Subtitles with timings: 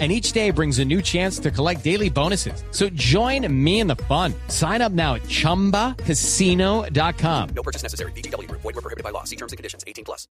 [0.00, 2.64] and each day brings a new chance to collect daily bonuses.
[2.72, 4.34] So join me in the fun.
[4.48, 7.48] Sign up now at ChumbaCasino.com.
[7.54, 8.10] No purchase necessary.
[8.12, 8.50] BGW.
[8.50, 9.22] Void were prohibited by law.
[9.22, 9.84] See terms and conditions.
[9.86, 10.26] 18 plus.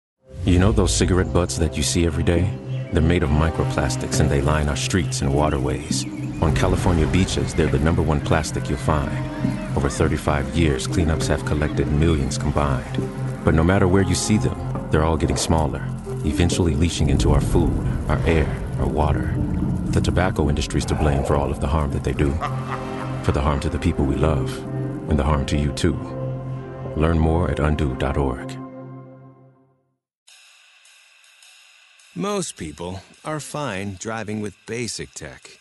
[0.45, 2.49] You know those cigarette butts that you see every day?
[2.91, 6.05] They're made of microplastics and they line our streets and waterways.
[6.41, 9.11] On California beaches, they're the number one plastic you'll find.
[9.77, 12.97] Over 35 years, cleanups have collected millions combined.
[13.43, 14.57] But no matter where you see them,
[14.91, 15.83] they're all getting smaller,
[16.25, 17.73] eventually leaching into our food,
[18.07, 18.47] our air,
[18.83, 19.33] our water.
[19.91, 22.31] The tobacco industry's to blame for all of the harm that they do.
[23.23, 24.57] For the harm to the people we love,
[25.09, 25.95] and the harm to you too.
[26.97, 28.57] Learn more at undo.org.
[32.15, 35.57] Most people are fine driving with basic tech.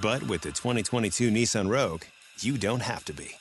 [0.00, 2.04] But with the 2022 Nissan Rogue,
[2.40, 3.32] you don't have to be.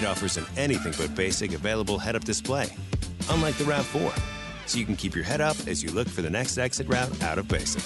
[0.00, 2.70] It offers an anything but basic available head up display,
[3.28, 4.18] unlike the RAV4,
[4.66, 7.22] so you can keep your head up as you look for the next exit route
[7.22, 7.82] out of basic.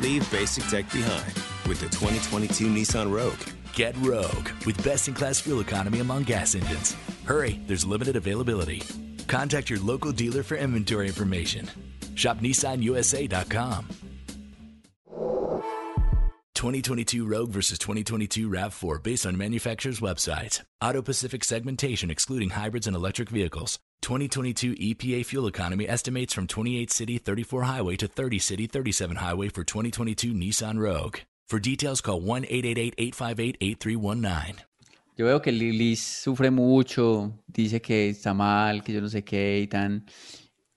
[0.00, 1.32] Leave basic tech behind
[1.66, 3.40] with the 2022 Nissan Rogue.
[3.72, 6.94] Get Rogue with best in class fuel economy among gas engines.
[7.24, 8.84] Hurry, there's limited availability.
[9.26, 11.68] Contact your local dealer for inventory information.
[12.14, 13.88] Shop NissanUSA.com.
[16.68, 20.60] 2022 Rogue versus 2022 RAV4 based on manufacturer's websites.
[20.82, 23.78] Auto Pacific segmentation excluding hybrids and electric vehicles.
[24.02, 29.48] 2022 EPA fuel economy estimates from 28 city 34 highway to 30 city 37 highway
[29.48, 31.20] for 2022 Nissan Rogue.
[31.46, 34.56] For details, call 1 888 858 8319.
[35.16, 39.62] Yo veo que Lilis sufre mucho, dice que está mal, que yo no sé qué
[39.62, 40.04] y tan.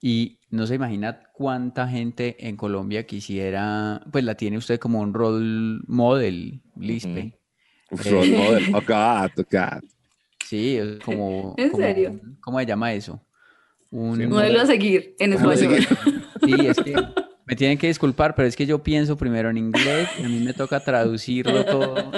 [0.02, 5.14] Y no se imagina cuánta gente en Colombia quisiera, pues la tiene usted como un
[5.14, 7.39] role model, Lispe.
[7.89, 8.76] Role Eh, model.
[8.76, 9.83] Oh, God, oh, God.
[10.45, 11.55] Sí, es como.
[11.58, 12.20] ¿En como- serio?
[12.42, 13.21] ¿Cómo se llama eso?
[13.89, 15.98] Un Modelo a seguir en Modelo a español.
[16.43, 16.95] Sí, es que
[17.45, 20.39] me tienen que disculpar, pero es que yo pienso primero en inglés y a mí
[20.39, 22.11] me toca traducirlo todo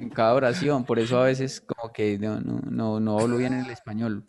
[0.00, 0.84] en cada oración.
[0.84, 4.24] Por eso a veces como que no, no, no, no hablo bien en el español.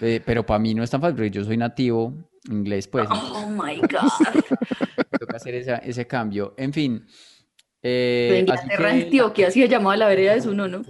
[0.00, 2.12] Eh, Pero para mí no es tan fácil, porque yo soy nativo
[2.50, 3.88] inglés, pues Oh my God.
[5.20, 6.54] toca hacer esa- ese cambio.
[6.56, 7.06] En fin.
[7.82, 10.82] De eh, así Inglaterra, que Antioquia, así se llamaba la vereda de su no, ¿no?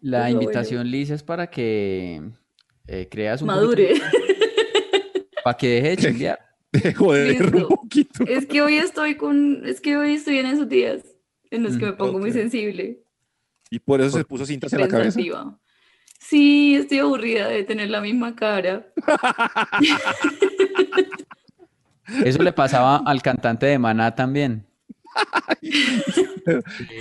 [0.00, 2.22] la Eso, invitación, Liz, es para que
[2.86, 3.94] eh, creas un Madure.
[5.44, 6.38] para que deje de chimbear.
[6.72, 8.24] De joder un poquito.
[8.26, 11.02] Es que hoy estoy con, es que hoy estoy en esos días
[11.50, 13.02] en los que Mm, me pongo muy sensible,
[13.70, 15.20] Y por eso se puso cintas en la cabeza.
[16.32, 18.86] Sí, estoy aburrida de tener la misma cara.
[22.24, 24.64] Eso le pasaba al cantante de Maná también.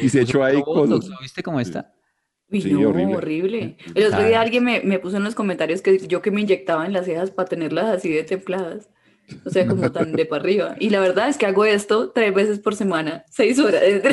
[0.02, 1.94] Y se echó ahí Botox, ¿lo ¿Viste cómo está?
[2.52, 3.16] Uy, Sí, no, horrible.
[3.16, 3.78] horrible.
[3.96, 6.86] El otro día alguien me, me puso en los comentarios que yo que me inyectaba
[6.86, 8.90] en las cejas para tenerlas así de templadas.
[9.46, 10.76] O sea, como tan de para arriba.
[10.78, 13.82] Y la verdad es que hago esto tres veces por semana, seis horas.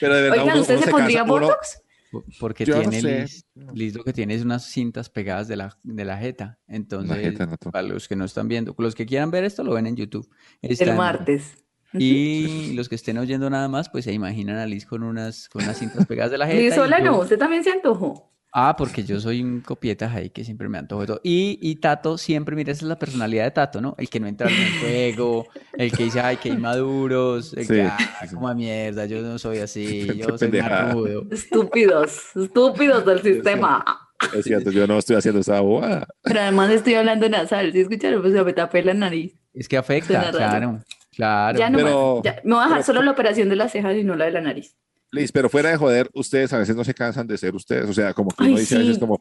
[0.00, 1.82] Pero de verdad, Oigan, ¿usted uno se pondría cansa, uno- Botox?
[2.10, 3.20] Po- Porque Yo no tiene sé.
[3.22, 3.44] Liz,
[3.74, 6.58] Liz lo que tiene es unas cintas pegadas de la, de la jeta.
[6.66, 9.62] Entonces, jeta, no to- para los que no están viendo, los que quieran ver esto
[9.64, 10.28] lo ven en YouTube.
[10.62, 11.54] El martes.
[11.92, 15.64] Y los que estén oyendo nada más, pues se imaginan a Liz con unas, con
[15.64, 16.60] unas cintas pegadas de la jeta.
[16.60, 18.32] Liz sola yo- no, usted también se antojó.
[18.52, 21.20] Ah, porque yo soy un copieta ahí que siempre me antojo de todo.
[21.22, 23.94] Y, y Tato siempre, mira, esa es la personalidad de Tato, ¿no?
[23.96, 27.72] El que no entra en el juego, el que dice, ay, que inmaduros, el Sí,
[27.74, 27.96] que, ah,
[28.32, 30.86] como a mierda, yo no soy así, Qué yo soy pendejada.
[30.86, 31.26] más rudo.
[31.30, 33.84] Estúpidos, estúpidos del sistema.
[34.34, 36.06] Es cierto, yo no estoy haciendo esa bobada.
[36.22, 38.20] Pero además estoy hablando nasal, ¿sí escucharon?
[38.20, 39.34] Pues me tapé la nariz.
[39.54, 40.80] Es que afecta, claro,
[41.12, 41.58] claro.
[41.58, 42.24] Ya no Pero- más.
[42.24, 44.24] ya, me voy a dejar pero- solo la operación de las cejas y no la
[44.26, 44.76] de la nariz.
[45.12, 47.88] Liz, pero fuera de joder, ustedes a veces no se cansan de ser ustedes.
[47.88, 49.20] O sea, como que uno Ay, dice a veces como,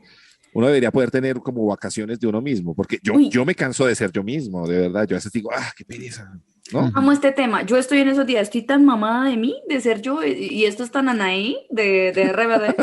[0.53, 3.29] uno debería poder tener como vacaciones de uno mismo, porque yo, Uy.
[3.29, 5.07] yo me canso de ser yo mismo, de verdad.
[5.07, 6.31] Yo a veces digo, ah, qué pereza,
[6.73, 6.91] ¿no?
[6.93, 7.63] Amo este tema.
[7.63, 10.83] Yo estoy en esos días, estoy tan mamada de mí, de ser yo, y, esto
[10.83, 12.75] es tan Anaí de, de RBD,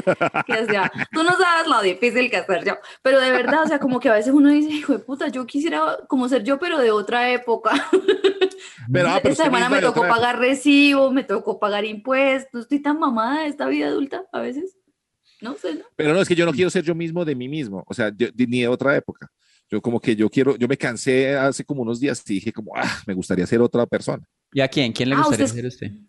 [0.47, 0.67] que
[1.13, 2.75] tú no sabes lo difícil que es ser yo.
[3.03, 5.47] Pero de verdad, o sea, como que a veces uno dice, hijo de puta, yo
[5.47, 7.73] quisiera como ser yo, pero de otra época.
[8.93, 13.01] Pero, ah, pero Esta semana me tocó pagar recibo, me tocó pagar impuestos, estoy tan
[13.01, 14.77] mamada de esta vida adulta a veces.
[15.41, 15.85] No sé, ¿no?
[15.97, 18.11] Pero no, es que yo no quiero ser yo mismo de mí mismo, o sea,
[18.17, 19.31] yo- ni de otra época.
[19.71, 22.73] Yo como que yo quiero, yo me cansé hace como unos días y dije como,
[22.77, 24.25] ah, me gustaría ser otra persona.
[24.53, 24.93] ¿Y a quién?
[24.93, 26.03] ¿Quién le Ah, gustaría usted es- ser usted?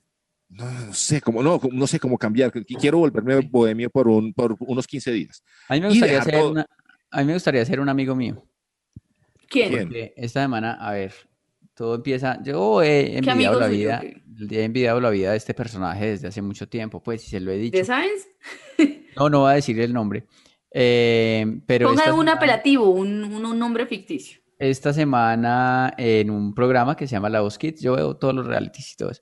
[0.49, 2.51] No, no sé cómo, no, no sé cómo cambiar.
[2.53, 5.43] Qu- Quiero volverme bohemio por, un, por unos 15 días.
[5.67, 6.51] A mí me gustaría ser todo.
[6.51, 6.65] una-
[7.11, 8.45] a mí me gustaría ser un amigo mío.
[9.49, 9.89] ¿Quién?
[10.15, 11.13] Esta semana, a ver,
[11.73, 12.41] todo empieza.
[12.43, 14.01] Yo he envidiado la vida,
[14.51, 17.51] he envidiado la vida de este personaje desde hace mucho tiempo, pues, y se lo
[17.51, 17.71] he dicho.
[18.77, 19.05] ¿De?
[19.15, 20.25] No, no voy a decir el nombre.
[20.79, 24.39] Eh, pero Ponga un semana- apelativo, un, un- un nombre ficticio.
[24.59, 28.45] esta semana en un programa que se llama La Voz Kids, yo veo todos los
[28.45, 29.21] realities y todo eso.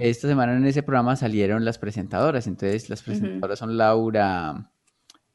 [0.00, 4.70] Esta semana en ese programa salieron las presentadoras, entonces las presentadoras son Laura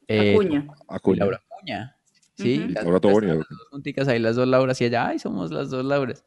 [0.08, 0.68] eh, Acuña.
[0.88, 1.20] Acuña.
[1.20, 1.98] Laura Acuña.
[2.38, 5.52] Sí, las, Laura Toboni, las- dos junticas ahí, las dos Lauras, y ella, ay, somos
[5.52, 6.24] las dos Lauras.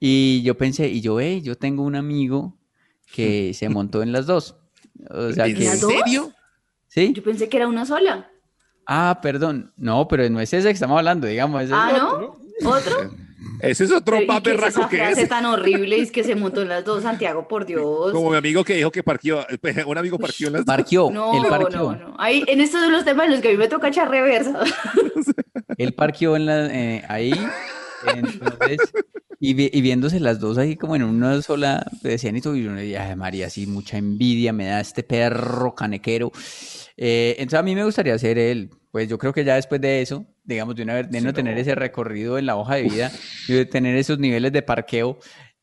[0.00, 2.58] Y yo pensé, y yo, eh, yo tengo un amigo
[3.14, 4.56] que se montó en las dos.
[5.10, 6.32] O sea ¿En serio?
[6.88, 7.12] ¿sí?
[7.14, 8.28] Yo pensé que era una sola.
[8.86, 9.72] Ah, perdón.
[9.76, 11.62] No, pero no es ese que estamos hablando, digamos.
[11.62, 12.38] ese es Ah, otro.
[12.60, 12.70] ¿no?
[12.70, 12.92] ¿Otro?
[13.60, 15.26] Ese es otro Pero, ¿y más es berraco esa que frase ese.
[15.28, 18.10] tan horrible es que se montó en las dos, Santiago, por Dios.
[18.12, 19.44] Como mi amigo que dijo que parqueó,
[19.86, 21.92] un amigo parqueó en las Parqueó, No, él parqueó.
[21.92, 22.14] no, no.
[22.18, 24.60] Ahí, en estos son los temas en los que a mí me toca echar reversa.
[25.78, 27.32] Él parqueó en la, eh, ahí,
[28.14, 28.92] entonces,
[29.40, 32.94] y, vi- y viéndose las dos ahí como en una sola, decían y todo, y
[32.94, 36.32] "Ay, María, sí, mucha envidia me da este perro canequero.
[36.96, 40.02] Eh, entonces a mí me gustaría ser él, pues yo creo que ya después de
[40.02, 43.10] eso, digamos, de, una, vez- de no tener ese recorrido en la hoja de vida,
[43.48, 45.18] y de tener esos niveles de parqueo,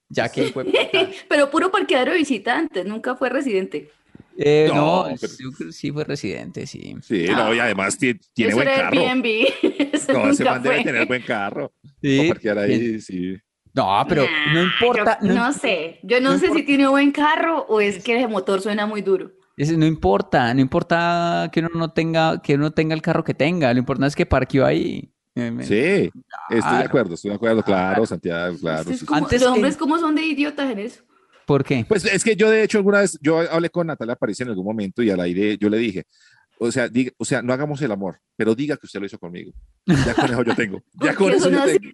[0.09, 0.65] ya que fue...
[1.29, 3.89] Pero puro parqueadero de visitantes, nunca fue residente.
[4.37, 6.95] Eh, No, no, pero- yo creo que sí fue residente, sí.
[7.01, 9.01] Sí, no, y además ti- tiene buen carro.
[10.13, 10.83] No, ese man debe fue.
[10.83, 11.71] tener buen carro.
[12.01, 13.01] Sí, Para parquear ahí, bien.
[13.01, 13.37] sí.
[13.73, 15.99] No, pero Nah, no importa, yo no no sé.
[16.03, 16.59] Yo no, no sé importa.
[16.61, 19.31] si tiene buen carro o es que el motor suena muy duro.
[19.59, 23.33] Ese no importa, no importa que uno no tenga, que uno tenga el carro que
[23.33, 25.11] tenga, lo importante es que parqueó ahí.
[25.35, 26.09] Sí, estoy
[26.49, 26.85] de Claro.
[26.87, 28.91] acuerdo, estoy de acuerdo, claro, Santiago, claro.
[28.93, 29.05] Sí.
[29.05, 31.03] como- Antes los que- hombres, ¿cómo son de idiotas en eso?
[31.45, 31.85] ¿Por qué?
[31.87, 34.65] Pues es que yo de hecho alguna vez, yo hablé con Natalia París en algún
[34.65, 36.05] momento y al aire yo le dije,
[36.59, 39.17] o sea, diga, o sea, no hagamos el amor, pero diga que usted lo hizo
[39.17, 39.51] conmigo.
[39.85, 40.83] Ya con eso yo tengo.
[41.01, 41.89] Ya con eso yo tengo.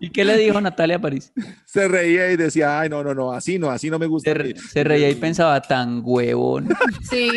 [0.00, 1.32] ¿Y qué le dijo Natalia París?
[1.64, 4.30] Se reía y decía, ay, no, no, no, así no, así no me gusta.
[4.30, 6.68] Se, re- se reía y pensaba tan huevón.
[7.08, 7.30] sí,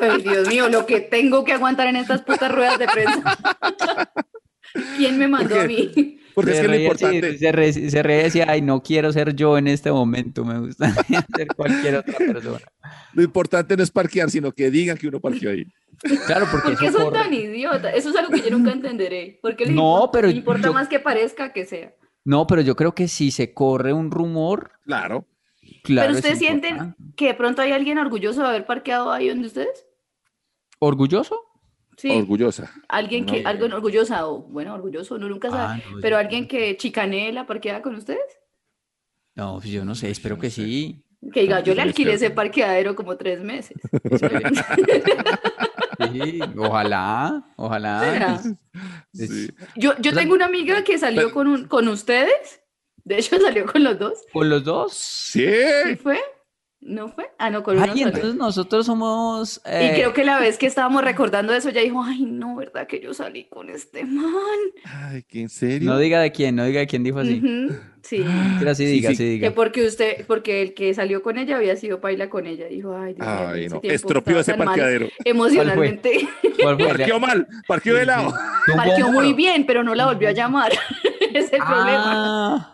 [0.00, 3.38] ay, Dios mío, lo que tengo que aguantar en estas putas ruedas de prensa.
[4.96, 6.18] ¿Quién me mandó a mí?
[6.34, 9.12] Porque es que lo reía importante, se, re- se reía y decía, ay, no quiero
[9.12, 10.96] ser yo en este momento, me gustaría
[11.36, 12.58] ser cualquier otra persona.
[13.12, 15.64] lo importante no es parquear, sino que digan que uno parqueó ahí.
[16.26, 17.18] Claro, porque ¿Por qué son corre.
[17.18, 17.94] tan idiotas?
[17.94, 19.38] Eso es algo que yo nunca entenderé.
[19.40, 21.94] ¿Por qué les No, importa, pero importa yo- más que parezca que sea?
[22.24, 25.26] No, pero yo creo que si se corre un rumor, Claro.
[25.84, 26.08] claro.
[26.08, 29.46] pero es ustedes sienten que de pronto hay alguien orgulloso de haber parqueado ahí donde
[29.46, 29.86] ustedes?
[30.80, 31.38] ¿Orgulloso?
[31.96, 32.10] Sí.
[32.10, 32.70] Orgullosa.
[32.88, 33.48] Alguien que, No.
[33.48, 35.82] algo orgullosa o, bueno, orgulloso, uno nunca sabe.
[35.82, 38.20] Ah, no, pero alguien que chicanee la parqueada con ustedes.
[39.34, 41.00] No, pues yo no sé, espero que sí.
[41.32, 43.76] Que diga, yo le alquilé ese parqueadero como tres meses.
[46.12, 48.40] Sí, ojalá, ojalá.
[49.76, 52.60] Yo, yo O sea, tengo una amiga que salió con, un- con ustedes.
[53.04, 54.14] De hecho, salió con los dos.
[54.32, 54.92] ¿Con los dos?
[54.94, 55.46] Sí.
[55.86, 56.20] ¿Sí fue?
[56.86, 57.30] ¿No fue?
[57.38, 59.56] Ah, no, con uno Ay, entonces nosotros somos...
[59.64, 62.86] Y eh, creo que la vez que estábamos recordando eso, ella dijo, ay, no, ¿verdad
[62.86, 64.34] que yo salí con este man?
[64.84, 65.90] Ay, ¿qué en serio?
[65.90, 67.38] No diga de quién, no diga de quién dijo así.
[67.42, 68.22] Ujú, Sí.
[68.58, 69.16] Pero sí Sí, diga, sí.
[69.16, 72.66] sí Que porque usted, porque el que salió con ella había sido paila con ella.
[72.66, 73.80] Dijo, ay, Dios Ay, no.
[73.82, 75.08] Estropeó ese mal parqueadero.
[75.24, 76.28] Emocionalmente.
[76.60, 76.86] ¿Cuál fue?
[76.86, 78.34] Parqueó mal, parqueó de lado.
[78.76, 80.72] Parqueó muy bien, pero no la volvió a llamar.
[81.32, 82.12] es el problema.
[82.12, 82.73] Ah, Pa-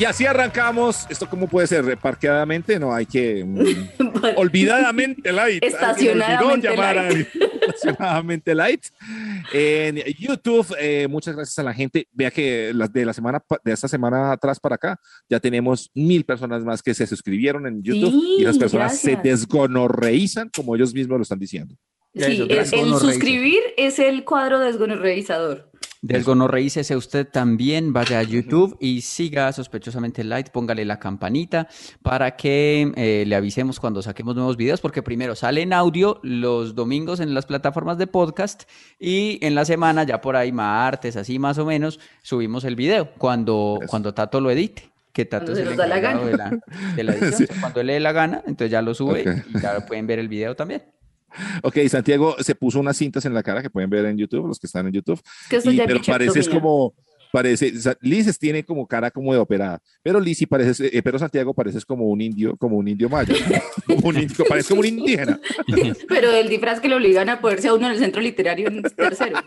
[0.00, 1.06] Y así arrancamos.
[1.10, 1.98] ¿Esto cómo puede ser?
[1.98, 2.78] ¿Parqueadamente?
[2.80, 3.44] No, hay que...
[3.44, 3.98] mm,
[4.36, 5.62] olvidadamente light.
[5.62, 7.10] Estacionadamente llamar a light.
[7.10, 7.50] alguien.
[7.68, 8.82] Estacionadamente light.
[9.52, 12.08] En YouTube, eh, muchas gracias a la gente.
[12.12, 16.24] Vea que las de la semana de esta semana atrás para acá ya tenemos mil
[16.24, 19.22] personas más que se suscribieron en YouTube Sí, y las personas se gracias.
[19.22, 21.74] desgonorreizan como ellos mismos lo están diciendo.
[22.14, 25.69] Sí, eso, el, el suscribir es el cuadro desgonorreizador.
[26.02, 31.68] Desgonorreícese usted también, vaya a YouTube y siga sospechosamente light, póngale la campanita
[32.02, 36.74] para que eh, le avisemos cuando saquemos nuevos videos, porque primero sale en audio los
[36.74, 38.62] domingos en las plataformas de podcast
[38.98, 43.12] y en la semana, ya por ahí martes, así más o menos, subimos el video
[43.18, 43.90] cuando, Eso.
[43.90, 44.90] cuando Tato lo edite.
[45.12, 46.58] que Tato se el nos da la encargado de la,
[46.96, 47.32] de la edición.
[47.34, 47.44] Sí.
[47.44, 50.06] O sea, Cuando él le dé la gana, entonces ya lo sube y ya pueden
[50.06, 50.82] ver el video también.
[51.62, 54.58] Ok, Santiago se puso unas cintas en la cara que pueden ver en YouTube, los
[54.58, 55.20] que están en YouTube.
[55.42, 56.94] Es que eso Y- ya es pero pareces como,
[57.32, 61.54] parece, Liz tiene como cara como de operada, pero Liz sí pareces, eh, pero Santiago
[61.54, 63.34] pareces como un indio, como un indio maya,
[63.86, 65.38] como un indio, parece como un indígena.
[66.08, 68.82] Pero el disfraz que lo obligan a ponerse a uno en el centro literario en
[68.82, 69.38] tercero.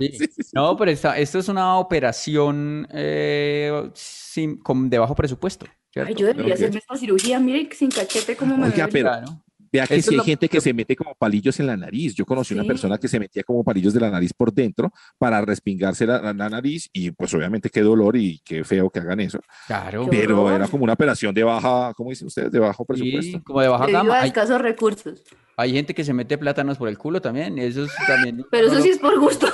[0.00, 0.10] Sí.
[0.52, 5.66] No, pero esta, esto es una operación eh, sin, con, de bajo presupuesto.
[5.92, 6.08] ¿cierto?
[6.08, 8.88] Ay, yo debería hacerme esta cirugía, mire sin cachete cómo me Oiga, veo.
[8.92, 9.44] pero- Claro.
[9.72, 12.14] Vea que si hay lo- gente que se mete como palillos en la nariz.
[12.14, 12.68] Yo conocí una Sí.
[12.68, 16.48] persona que se metía como palillos de la nariz por dentro para respingarse la, la
[16.48, 19.40] nariz y pues obviamente qué dolor y qué feo que hagan eso.
[19.66, 20.06] Claro.
[20.10, 20.54] Pero horror.
[20.54, 22.50] era como una operación de baja, ¿cómo dicen ustedes?
[22.50, 23.38] De bajo presupuesto.
[23.38, 24.14] Sí, como de baja Debido gama.
[24.18, 25.22] a Hay, escasos recursos.
[25.56, 27.58] hay gente que se mete plátanos por el culo también.
[27.58, 28.44] Eso es también.
[28.50, 29.46] Pero uno eso no- sí es por gusto.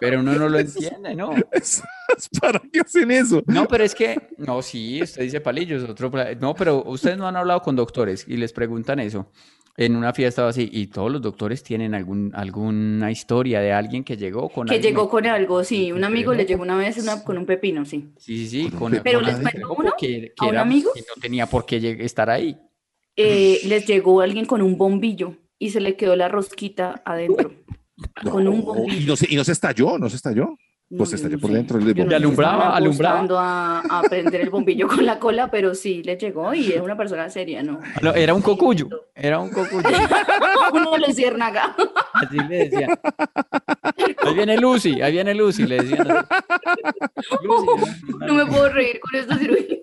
[0.00, 1.30] Pero uno no lo entiende, ¿no?
[2.40, 3.42] ¿Para qué hacen eso?
[3.46, 7.36] No, pero es que, no, sí, usted dice palillos, otro, no, pero ustedes no han
[7.36, 9.30] hablado con doctores y les preguntan eso
[9.76, 14.04] en una fiesta o así, y todos los doctores tienen algún, alguna historia de alguien
[14.04, 15.90] que llegó con Que algo llegó me- con algo, sí.
[15.92, 18.10] Un amigo le llegó una vez una- con un pepino, sí.
[18.18, 20.90] Sí, sí, sí, con, Pero con les que llegó uno, a que un era- amigo.
[20.92, 22.58] que no tenía por qué estar ahí.
[23.16, 27.52] Eh, les llegó alguien con un bombillo y se le quedó la rosquita adentro.
[28.30, 29.06] Con un No, y bombillo.
[29.08, 30.56] no, se, y no se estalló, no se estalló.
[30.88, 31.56] Pues No, se yo estalló no por sé.
[31.56, 32.16] dentro el Yo no bombillo.
[32.16, 33.78] alumbraba, alumbraba.
[33.80, 36.96] A, a prender el bombillo con la cola, pero sí le llegó y es una
[36.96, 37.78] persona seria, ¿no?
[37.82, 39.82] Ah, no, era un cocuyo, era un cocuyo.
[40.72, 41.76] Uno le ciérnaga.
[42.14, 42.90] Así le decían.
[44.24, 46.08] Ahí viene Lucy, ahí viene Lucy, le decían.
[47.42, 47.66] Lucy,
[48.26, 49.76] No me puedo reír con esta cirugía.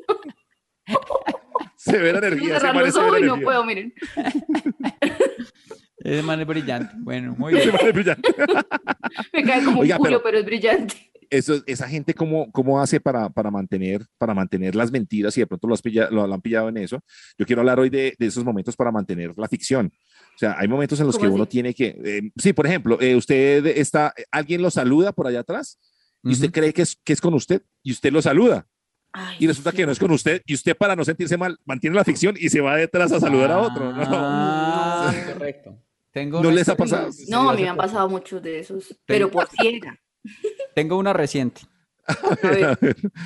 [1.77, 3.43] Severa Quiero energía, ese cerrar man los ojos y no energía.
[3.45, 3.93] puedo, miren.
[6.07, 6.93] Ese man es brillante.
[6.99, 7.75] Bueno, muy Ese bien.
[7.75, 8.35] man es brillante.
[9.33, 10.95] Me cae como Oiga, un culo, pero- pero es brillante.
[11.29, 15.47] Eso, esa gente cómo, cómo hace para, para, mantener, para mantener las mentiras y de
[15.47, 17.01] pronto lo, has pilla- lo, lo han pillado en eso.
[17.37, 19.91] Yo quiero hablar hoy de, de esos momentos para mantener la ficción.
[20.35, 21.49] O sea, hay momentos en los que ¿Cómo uno así?
[21.51, 25.77] tiene que, eh, sí, por ejemplo, eh, usted está, alguien lo saluda por allá atrás
[26.23, 26.53] y usted Ujú.
[26.53, 28.65] cree que es, que es con usted y usted lo saluda
[29.11, 31.95] Ay, y resulta que no es con usted y usted para no sentirse mal mantiene
[31.95, 33.91] la ficción y se va detrás a saludar a otro.
[33.91, 34.01] ¿no?
[34.05, 35.77] Ah, correcto.
[36.17, 37.11] Tengo ¿No les ha pasado?
[37.27, 39.99] No, a mí me han pasado muchos de esos, pero por ciega.
[40.73, 41.61] Tengo una reciente.
[42.07, 42.79] A ver,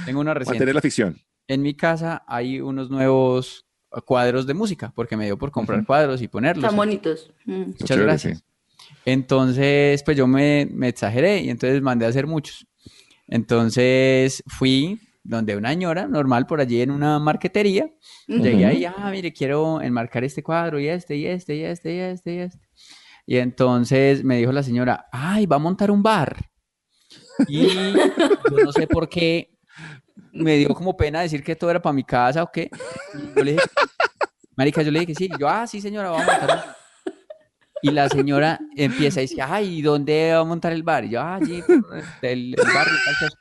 [0.05, 0.55] Tengo una reciente.
[0.59, 1.17] mantener la ficción.
[1.47, 3.65] En mi casa hay unos nuevos
[4.05, 6.65] cuadros de música, porque me dio por comprar cuadros y ponerlos.
[6.65, 7.31] están bonitos.
[7.45, 7.61] Mm.
[7.67, 8.39] Muchas Chévere, gracias.
[8.39, 8.43] sí.
[9.05, 12.67] Entonces, pues yo me, me exageré y entonces mandé a hacer muchos.
[13.27, 17.89] Entonces fui donde una señora normal por allí en una marquetería.
[18.27, 21.99] Llegué ahí, ah, mire, quiero enmarcar este cuadro y este, y este, y este, y
[21.99, 22.59] este, y este.
[23.25, 26.49] Y entonces me dijo la señora, ay, va a montar un bar.
[27.47, 29.57] Y yo no sé por qué
[30.33, 32.69] me dio como pena decir que todo era para mi casa o qué.
[33.13, 33.63] Y yo le dije,
[34.55, 35.29] marica, yo le dije que sí.
[35.33, 36.75] Y yo, ah, sí, señora, vamos a montar un bar.
[37.83, 41.05] Y la señora empieza y dice, ay, ¿y dónde va a montar el bar?
[41.05, 43.37] Y yo, ah, allí, por el, el barrio, tal cosa".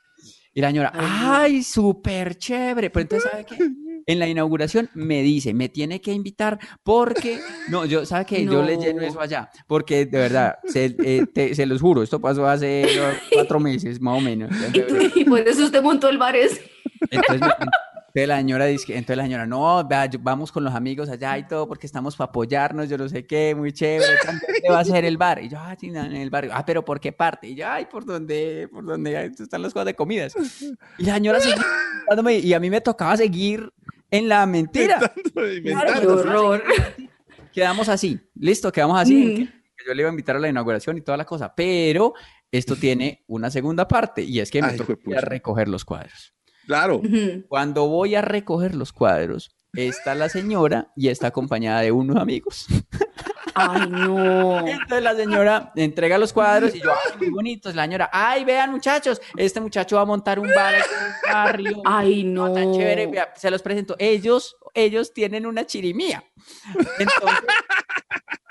[0.53, 2.89] Y la señora, ay, súper chévere.
[2.89, 3.57] Pero entonces, ¿sabe qué?
[4.05, 7.39] En la inauguración me dice, me tiene que invitar porque,
[7.69, 8.43] no, yo, ¿sabe qué?
[8.45, 9.07] Yo le lleno No.
[9.07, 12.85] eso allá, porque de verdad, se, eh, te- se los juro, esto pasó hace
[13.33, 14.51] cuatro meses, más o menos.
[14.51, 16.61] en Y, por eso usted montó el bar ese.
[17.09, 17.41] Entonces,
[18.13, 21.07] entonces la señora dice, que- entonces la señora, no, vea, yo- vamos con los amigos
[21.09, 24.41] allá y todo, porque estamos para apoyarnos, yo no sé qué, muy chévere, ¿cuándo
[24.71, 25.41] va a ser el bar?
[25.43, 27.47] Y yo, ah, sí, no, en el barrio, ah, pero ¿por qué parte?
[27.47, 30.33] Y yo, ay, por donde, por donde están las cosas de comidas.
[30.97, 31.63] Y la señora seguía
[32.41, 33.71] y a mí me tocaba seguir
[34.11, 34.99] en la mentira.
[35.33, 36.13] Qué Inventando.
[36.17, 36.63] horror.
[37.51, 39.37] Quedamos así, listo, quedamos así, Mm.
[39.75, 42.13] que yo le iba a invitar a la inauguración y toda la cosa, pero
[42.51, 45.83] esto tiene una segunda parte, y es que me Ay, tocó ir a recoger los
[45.85, 46.33] cuadros.
[46.67, 47.01] Claro.
[47.49, 52.67] Cuando voy a recoger los cuadros, está la señora y está acompañada de unos amigos.
[53.53, 54.59] Ay, no.
[54.67, 57.75] Entonces la señora entrega los cuadros y yo, ay, muy bonitos.
[57.75, 61.33] La señora, ay, vean muchachos, este muchacho va a montar un bar aquí en el
[61.33, 61.81] barrio.
[61.85, 62.53] Ay, No, no.
[62.53, 63.95] tan chévere, vea, se los presento.
[63.99, 66.23] Ellos, ellos tienen una chirimía.
[66.99, 67.39] Entonces,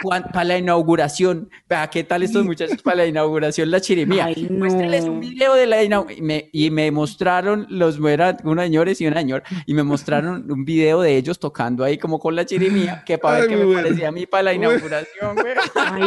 [0.08, 1.50] para la inauguración,
[1.90, 4.26] ¿qué tal estos muchachos para la inauguración, la chirimía?
[4.26, 4.66] Ay, no.
[4.66, 6.24] Un video de la inauguración.
[6.24, 10.50] Y me, y me mostraron, los eran unos señores y una señora, y me mostraron
[10.50, 13.64] un video de ellos tocando ahí como con la chirimía, que para ver qué me
[13.64, 13.82] bueno.
[13.82, 15.54] parecía a mí para la inauguración, güey.
[15.74, 16.02] Ay,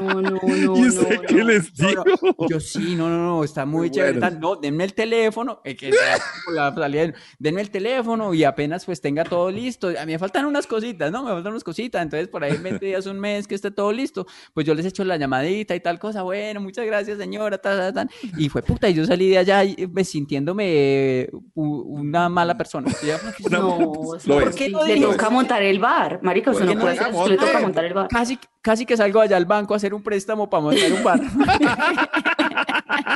[0.00, 0.76] no, no, no, no.
[0.76, 1.44] ¿Y usted no, qué no.
[1.44, 2.04] les digo?
[2.48, 4.20] Yo sí, no, no, no, está muy Muy chévere.
[4.38, 8.84] No, denme el teléfono, eh, que sea como la salida, denme el teléfono y apenas
[8.84, 9.88] pues tenga todo listo.
[9.88, 11.22] A mí me faltan unas cositas, ¿no?
[11.22, 12.02] Me faltan unas cositas.
[12.02, 14.26] Entonces por ahí me pedías un un mes que esté todo listo.
[14.54, 17.92] Pues yo les echo la llamadita y tal cosa, bueno, muchas gracias señora, ta, ta,
[17.92, 18.08] ta.
[18.36, 22.90] y fue puta, y yo salí de allá y, eh, sintiéndome una mala persona.
[23.50, 23.78] No,
[24.26, 26.20] Lo ¿por qué le toca montar el bar?
[26.22, 27.62] Marica, usted ¿Por no no puede diga, hacer eso, le toca monte?
[27.66, 28.08] montar el bar.
[28.08, 31.20] Casi, casi que salgo allá al banco a hacer un préstamo para montar un bar.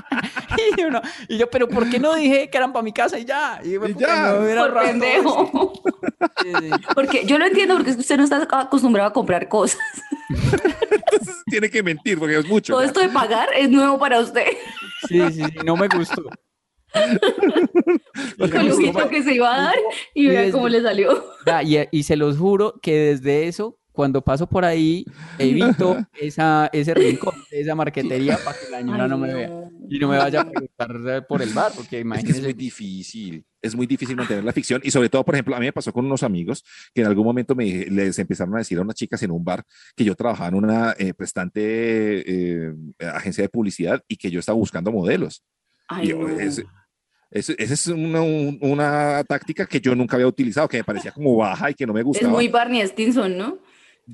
[0.78, 3.24] y, uno- y yo, pero ¿por qué no dije que eran para mi casa y
[3.24, 3.60] ya?
[3.62, 4.36] Y, yo, Y ya.
[4.38, 5.44] Por pendejo.
[5.44, 5.72] eso.
[6.42, 6.70] Sí, sí.
[6.94, 9.78] Porque yo lo entiendo porque es que usted no está acostumbrado a comprar cosas.
[10.30, 12.72] Entonces tiene que mentir porque es mucho.
[12.74, 14.46] Todo esto de pagar es nuevo para usted.
[15.08, 16.22] Sí, sí, sí, no me gustó.
[16.92, 19.74] Con lo que- que se iba a dar
[20.14, 21.24] y Y vea desde- cómo le salió.
[21.46, 25.06] Ya, y, y se los juro que desde eso, cuando paso por ahí,
[25.38, 29.50] evito esa, ese rincón, esa marquetería para que la señora Ay, no me vea.
[29.88, 33.44] Y no me vaya a preguntar por el bar, porque Es que es muy difícil,
[33.62, 35.92] es muy difícil mantener la ficción y sobre todo, por ejemplo, a mí me pasó
[35.92, 39.22] con unos amigos que en algún momento me, les empezaron a decir a unas chicas
[39.22, 39.62] en un bar
[39.94, 42.74] que yo trabajaba en una eh, prestante eh,
[43.14, 45.44] agencia de publicidad y que yo estaba buscando modelos.
[45.86, 46.64] Ay, Y yo, ese-
[47.30, 51.36] Esa es una, un- una táctica que yo nunca había utilizado, que me parecía como
[51.36, 52.32] baja y que no me Es gustaba.
[52.32, 53.58] muy Barney Stinson, ¿no?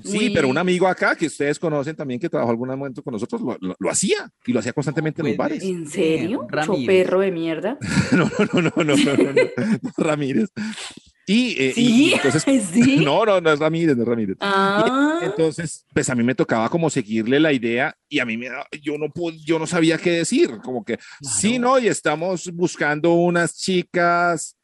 [0.03, 3.11] Sí, muy- pero un amigo acá que ustedes conocen también que trabajó algún momento con
[3.13, 5.63] nosotros lo, lo- lo hacía y lo hacía constantemente en los Pues, bares.
[5.63, 6.45] ¿En serio?
[6.49, 6.87] Ramírez.
[6.87, 7.77] perro de mierda.
[8.11, 10.49] No, no, no, no, no, no, no, no, Ramírez.
[11.27, 12.43] Y, eh, y- Sí, y entonces,
[12.73, 12.97] sí.
[13.05, 14.37] no, no, no es Ramírez, no es Ramírez.
[14.39, 18.49] Ah, Entonces, pues a mí me tocaba como seguirle la idea y a mí me
[18.49, 22.49] da- yo no pude, yo no sabía qué decir, como que sí, no, y estamos
[22.53, 24.57] buscando unas chicas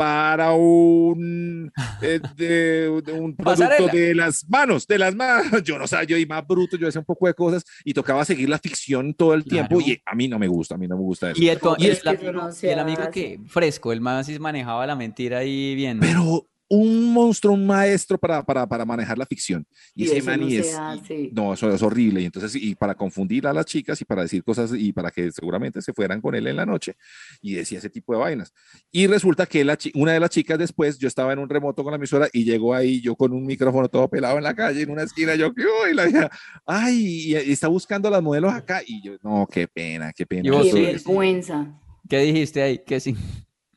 [0.00, 3.92] para un eh, de, de un producto Pasarela.
[3.92, 5.62] de las manos, de las manos.
[5.64, 8.24] Yo no sabía, yo y más bruto, yo hacía un poco de cosas y tocaba
[8.24, 9.92] seguir la ficción todo el tiempo Claro.
[9.92, 11.42] y a mí no me gusta, a mí no me gusta eso.
[11.42, 14.00] Y el, Y el que eso amigo, no y se el amigo que fresco, el
[14.00, 16.00] man sí manejaba la mentira ahí bien.
[16.00, 19.66] Pero un monstruo, un maestro para, para, para manejar la ficción.
[19.92, 21.28] Y, Y ese man no y es, hace.
[21.32, 22.22] no, eso es horrible.
[22.22, 25.32] Y entonces, y para confundir a las chicas y para decir cosas y para que
[25.32, 26.94] seguramente se fueran con él en la noche
[27.42, 28.54] y decía ese tipo de vainas.
[28.92, 31.90] Y resulta que la, una de las chicas después, yo estaba en un remoto con
[31.90, 34.90] la emisora y llegó ahí yo con un micrófono todo pelado en la calle, en
[34.90, 35.64] una esquina, yo, ¿qué?
[35.90, 36.30] Y la vieja,
[36.66, 36.96] ay,
[37.30, 38.80] y, está buscando a las modelos acá.
[38.86, 40.46] Y yo, no, qué pena, qué pena.
[40.46, 41.80] Y vos Qué vergüenza.
[42.08, 42.78] ¿Qué dijiste ahí?
[42.84, 43.16] Que sí.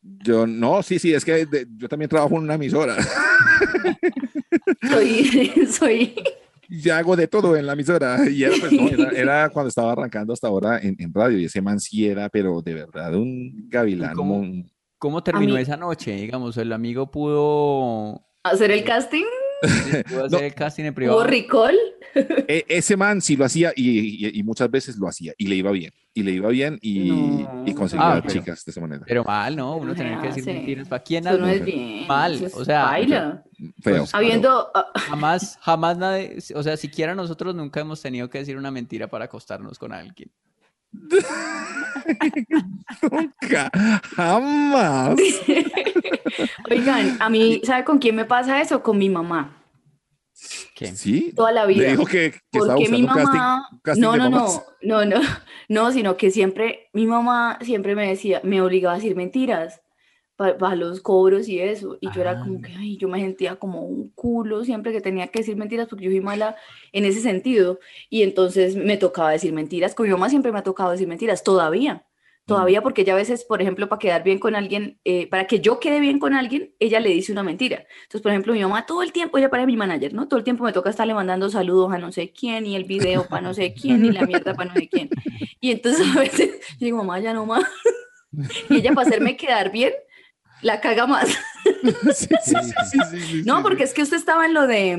[0.03, 2.95] Yo, no, sí, sí, es que de- yo también trabajo en una emisora.
[4.89, 6.15] Soy, soy.
[6.69, 8.17] ya hago de todo en la emisora.
[8.29, 11.37] Y era, pues, no, era, era cuando estaba arrancando hasta ahora en, en radio.
[11.39, 14.15] Y ese man sí era, pero de verdad, un gavilán.
[14.15, 14.37] cómo?
[14.37, 16.15] un- ¿Cómo terminó mí- esa noche?
[16.15, 19.23] Digamos, el amigo pudo, Hacer el casting.
[20.09, 20.45] pudo hacer No.
[20.45, 21.23] el casting en Hubo privado.
[21.25, 21.75] recall.
[22.47, 25.55] e- ese man sí lo hacía y, y- y muchas veces lo hacía y le
[25.55, 25.91] iba bien.
[26.13, 27.63] Y le iba bien y, No.
[27.65, 29.03] y conseguía Ah, pero- chicas de esa manera.
[29.07, 29.77] Pero mal, ¿no?
[29.77, 30.53] Uno tener que decir hace.
[30.53, 30.87] mentiras.
[30.87, 31.25] ¿Para quién?
[31.27, 32.05] Eso no es bien.
[32.07, 33.43] Mal, eso o sea, baila.
[33.81, 33.99] Feo.
[34.01, 34.69] pues, Habiendo.
[34.75, 39.07] ah, Jamás, jamás nadie, o sea, siquiera nosotros nunca hemos tenido que decir una mentira
[39.07, 40.29] para acostarnos con alguien.
[43.11, 43.71] Nunca,
[44.15, 45.15] jamás.
[46.69, 48.81] Oigan, a mí, ¿sabe con quién me pasa eso?
[48.81, 49.63] Con mi mamá.
[50.75, 50.87] ¿Qué?
[50.95, 51.31] Sí.
[51.35, 51.83] Toda la vida.
[51.83, 53.23] Le dijo que, que Porque mi casting.
[53.23, 55.21] mamá, casting no, no, no, no, no,
[55.69, 59.82] no, sino que siempre, mi mamá siempre me decía, me obligaba a decir mentiras
[60.35, 63.81] para los cobros y eso, y yo era como que, ay, yo me sentía como
[63.81, 66.55] un culo siempre que tenía que decir mentiras porque yo soy mala
[66.91, 70.63] en ese sentido, y entonces me tocaba decir mentiras, con mi mamá siempre me ha
[70.63, 72.05] tocado decir mentiras, todavía,
[72.45, 75.59] todavía porque ella a veces, por ejemplo, para quedar bien con alguien, eh, para que
[75.59, 77.85] yo quede bien con alguien, ella le dice una mentira.
[78.03, 80.27] Entonces, por ejemplo, mi mamá todo el tiempo, ella para mi manager, ¿no?
[80.27, 83.27] Todo el tiempo me toca estarle mandando saludos a no sé quién y el video
[83.27, 85.09] para no sé quién y la mierda para no sé quién.
[85.61, 87.63] Y entonces a veces yo digo, mamá, ya no más.
[88.67, 89.93] Y ella para hacerme quedar bien,
[90.63, 91.29] la caga más.
[92.13, 92.27] Sí,
[92.91, 94.91] sí, No, porque es que usted estaba en lo de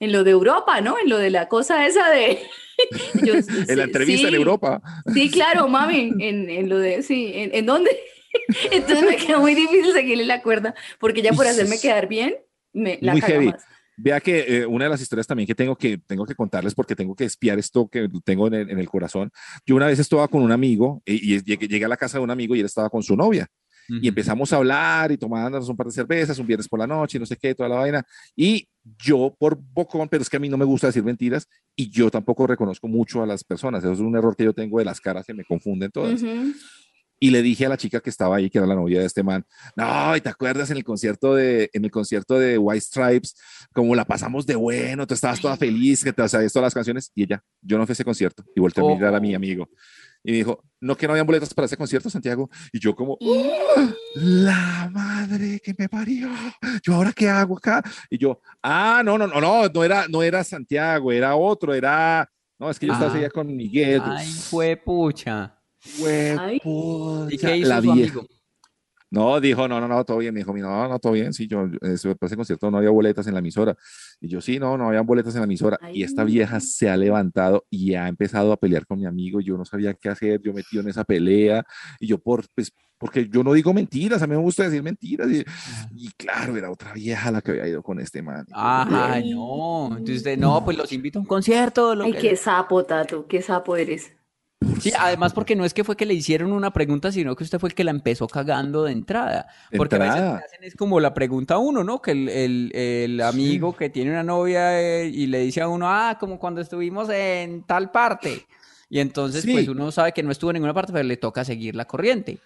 [0.00, 0.96] en lo de Europa, ¿no?
[0.98, 2.40] En lo de la cosa esa de
[3.24, 4.82] Yo, En la entrevista en Europa.
[5.12, 7.90] Sí, claro, mami, en, en lo de, sí, ¿en, en dónde?
[8.72, 12.36] Entonces me quedó muy difícil seguirle la cuerda, porque ya por hacerme quedar bien,
[12.72, 13.46] me la Muy caga heavy.
[13.46, 13.64] más.
[13.96, 16.96] Vea que eh, una de las historias también que tengo que tengo que contarles porque
[16.96, 19.30] tengo que espiar esto que tengo en el, en el corazón.
[19.64, 22.24] Yo una vez estaba con un amigo eh, y, y llegué a la casa de
[22.24, 23.48] un amigo y él estaba con su novia
[23.88, 27.18] y empezamos a hablar y tomándonos un par de cervezas un viernes por la noche
[27.18, 28.06] y no sé qué, toda la vaina.
[28.36, 28.66] Y
[28.98, 32.10] yo por bocón, pero es que a mí no me gusta decir mentiras y yo
[32.10, 33.82] tampoco reconozco mucho a las personas.
[33.84, 36.22] Eso es un error que yo tengo de las caras que me confunden todas.
[37.20, 39.22] Y le dije a la chica que estaba ahí, que era la novia de este
[39.22, 43.36] man, no, ¿y te acuerdas en el concierto de, en el concierto de White Stripes,
[43.72, 47.12] como la pasamos de bueno, tú estabas toda feliz, que te sabías todas las canciones?
[47.14, 48.44] Y ella, yo no fui a ese concierto.
[48.54, 48.94] Y volteé a Oh.
[48.94, 49.68] mirar a mi amigo.
[50.26, 52.48] Y me dijo, no, que no habían boletas para ese concierto, Santiago.
[52.72, 53.18] Y yo como,
[53.76, 53.92] ¡Ah!
[54.16, 56.28] la madre que me parió.
[56.82, 57.82] Yo ahora qué hago acá?
[58.08, 62.28] Y yo, ah, no, no, no, no, no era, no era Santiago, era otro, era,
[62.58, 63.16] no, es que yo estaba Ah.
[63.16, 64.00] allá con Miguel.
[64.04, 65.54] Ay, fue pucha.
[65.78, 66.58] Fue Ay.
[66.60, 68.12] pucha, ¿Y qué hizo la su vieja.
[68.12, 68.26] amigo?
[69.14, 70.34] No, dijo, no, no, no, todo bien.
[70.34, 71.32] Me dijo, no, no, todo bien.
[71.32, 73.76] Sí, yo, ese, para ese concierto no había boletas en la emisora.
[74.20, 75.78] Y yo, sí, no, no había boletas en la emisora.
[75.94, 79.40] Y esta vieja se ha levantado y ha empezado a pelear con mi amigo.
[79.40, 80.40] Yo no sabía qué hacer.
[80.42, 81.64] Yo metido en esa pelea.
[82.00, 84.20] Y yo, por, pues, porque yo no digo mentiras.
[84.22, 85.28] A mí me gusta decir mentiras.
[85.30, 85.44] Y,
[85.94, 88.44] y claro, era otra vieja la que había ido con este man.
[88.52, 89.96] Ay, no.
[89.96, 91.94] Entonces, no, pues los invito a un concierto.
[91.94, 94.12] lo Ay, que- qué sapo, Tato, qué sapo eres.
[94.80, 97.58] Sí, además porque no es que fue que le hicieron una pregunta, sino que usted
[97.58, 99.46] fue el que la empezó cagando de entrada.
[99.76, 100.38] Porque a veces entrada.
[100.38, 102.00] le hacen es como la pregunta a uno, ¿no?
[102.00, 105.86] Que el, el- el amigo que tiene una novia eh, y le dice a uno,
[105.90, 108.46] ah, como cuando estuvimos en tal parte.
[108.88, 109.52] Y entonces, Sí.
[109.52, 112.38] pues uno sabe que no estuvo en ninguna parte, pero le toca seguir la corriente.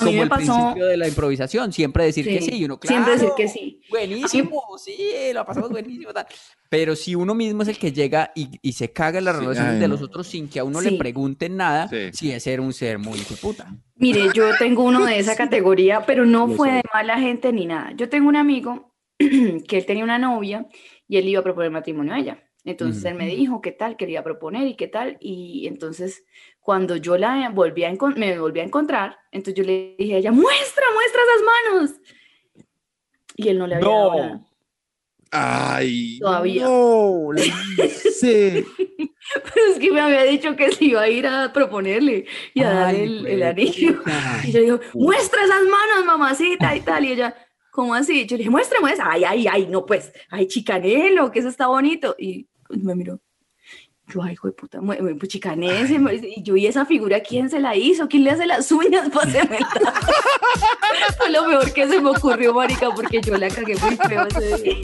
[0.00, 2.56] A mí Como me el pasó- principio de la improvisación, siempre decir que Sí, sí,
[2.58, 3.80] y uno, siempre decir "Claro, que sí".
[3.90, 4.96] Buenísimo, sí,
[5.32, 6.12] lo pasamos buenísimo.
[6.12, 6.26] tal.
[6.68, 9.40] Pero si uno mismo es el que llega y, y se caga en las Sí,
[9.42, 10.90] relaciones ay, de los otros sin que a uno Sí.
[10.90, 12.10] le pregunten nada, Sí.
[12.12, 13.68] sí es ser un ser muy hijo de puta.
[13.96, 17.92] Mire, yo tengo uno de esa categoría, pero no fue de mala gente ni nada.
[17.96, 20.66] Yo tengo un amigo que él tenía una novia
[21.08, 22.44] y él iba a proponer matrimonio a ella.
[22.64, 25.16] Entonces él me dijo qué tal, quería proponer y qué tal.
[25.20, 26.24] Y entonces
[26.68, 30.32] cuando yo la volví a me volví a encontrar, entonces yo le dije a ella,
[30.32, 32.00] muestra, muestra esas manos.
[33.36, 34.18] Y él no le había dado No.
[34.18, 34.40] nada.
[35.30, 36.64] Ay, Todavía.
[36.64, 38.66] no, Lice.
[38.76, 42.68] Pero es que me había dicho que se iba a ir a proponerle y a
[42.68, 44.02] darle el, el anillo.
[44.44, 47.02] Y yo digo, muestra esas manos, mamacita, y tal.
[47.06, 47.34] Y ella,
[47.70, 48.26] ¿cómo así?
[48.26, 49.06] Yo le dije, muestra, muestra.
[49.10, 52.14] Ay, ay, ay, no, pues, ay, chicanelo, que eso está bonito.
[52.18, 53.22] Y me miró.
[54.08, 56.00] Yo, ay, hijo de puta, pues chicanese.
[56.22, 58.08] Y yo, ¿y esa figura quién se la hizo?
[58.08, 59.68] ¿Quién le hace las uñas para cementar?
[61.18, 64.62] Fue lo mejor que se me ocurrió, marica, porque yo la cagué muy feo ese
[64.62, 64.76] día.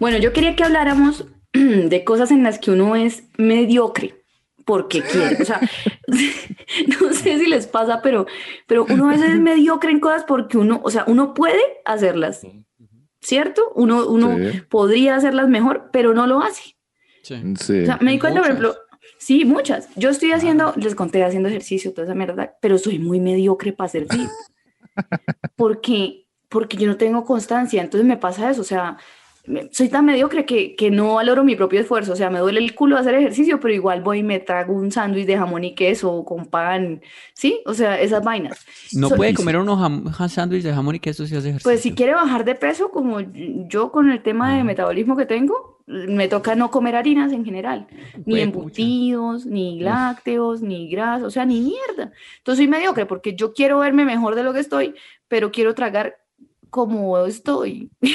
[0.00, 4.14] Bueno, yo quería que habláramos de cosas en las que uno es mediocre
[4.64, 5.40] porque quiere.
[5.40, 5.60] O sea,
[7.00, 8.26] no sé si les pasa, pero,
[8.66, 12.42] pero uno a veces es mediocre en cosas porque uno, o sea, uno puede hacerlas,
[13.20, 13.72] ¿cierto?
[13.74, 14.60] Uno, uno Sí.
[14.68, 16.76] podría hacerlas mejor, pero no lo hace.
[17.22, 17.34] Sí.
[17.34, 17.56] O
[17.86, 18.58] sea, me di cuenta, por muchas.
[18.58, 18.76] ejemplo,
[19.18, 19.88] sí, muchas.
[19.96, 23.86] Yo estoy haciendo, les conté haciendo ejercicio, toda esa mierda, pero soy muy mediocre para
[23.86, 24.28] hacer fit.
[25.56, 28.98] porque, porque yo no tengo constancia, entonces me pasa eso, o sea,
[29.70, 32.74] soy tan mediocre que, que no valoro mi propio esfuerzo, o sea, me duele el
[32.74, 36.24] culo hacer ejercicio, pero igual voy y me trago un sándwich de jamón y queso
[36.24, 37.00] con pan,
[37.34, 37.60] ¿sí?
[37.66, 38.64] O sea, esas vainas.
[38.92, 39.78] No So- puede comer unos
[40.32, 41.70] sándwiches de jamón y queso si hace ejercicio.
[41.70, 45.78] Pues si quiere bajar de peso, como yo con el tema de metabolismo que tengo,
[45.86, 47.86] me toca no comer harinas en general,
[48.26, 52.12] ni embutidos, ni lácteos, ni grasa, o sea, ni mierda.
[52.38, 54.94] Entonces soy mediocre porque yo quiero verme mejor de lo que estoy,
[55.28, 56.16] pero quiero tragar
[56.70, 57.90] como estoy.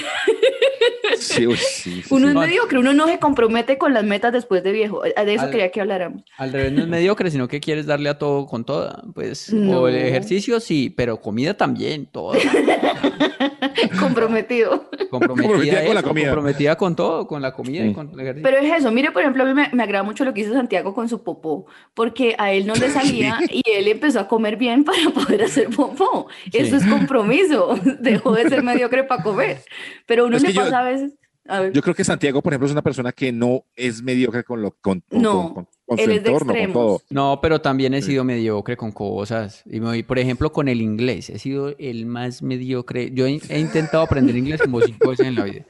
[1.19, 2.33] Sí, uy, sí, sí, Uno sí.
[2.33, 5.03] es mediocre, uno no se compromete con las metas después de viejo.
[5.03, 6.23] De eso Al- quería que habláramos.
[6.37, 9.03] Al revés, no es mediocre, sino que quieres darle a todo con toda.
[9.13, 9.81] Pues, No.
[9.81, 12.33] o el ejercicio sí, pero comida también, todo.
[13.99, 14.89] Comprometido.
[15.09, 16.25] Comprometida, Comprometida con la comida.
[16.29, 18.49] comprometida con todo, con la comida y con el ejercicio.
[18.49, 20.53] Pero es eso, mire, por ejemplo, a mí me, me agrada mucho lo que hizo
[20.53, 24.57] Santiago con su popó, porque a él no le salía y él empezó a comer
[24.57, 26.27] bien para poder hacer popó.
[26.51, 29.61] Eso es compromiso, dejó de ser mediocre para comer.
[30.05, 31.13] Pero uno Es le yo- pasa a veces,
[31.47, 34.43] a ver, Yo creo que Santiago, por ejemplo, es una persona que no es mediocre
[34.45, 37.01] con, lo, con, con- No, con- con él su es de entorno, con todo.
[37.09, 38.11] No, pero también he Sí.
[38.11, 39.61] sido mediocre con cosas.
[39.65, 41.29] Y me voy, por ejemplo, con el inglés.
[41.29, 43.11] He sido el más mediocre.
[43.13, 45.65] Yo he, he intentado aprender inglés como cinco veces en la vida.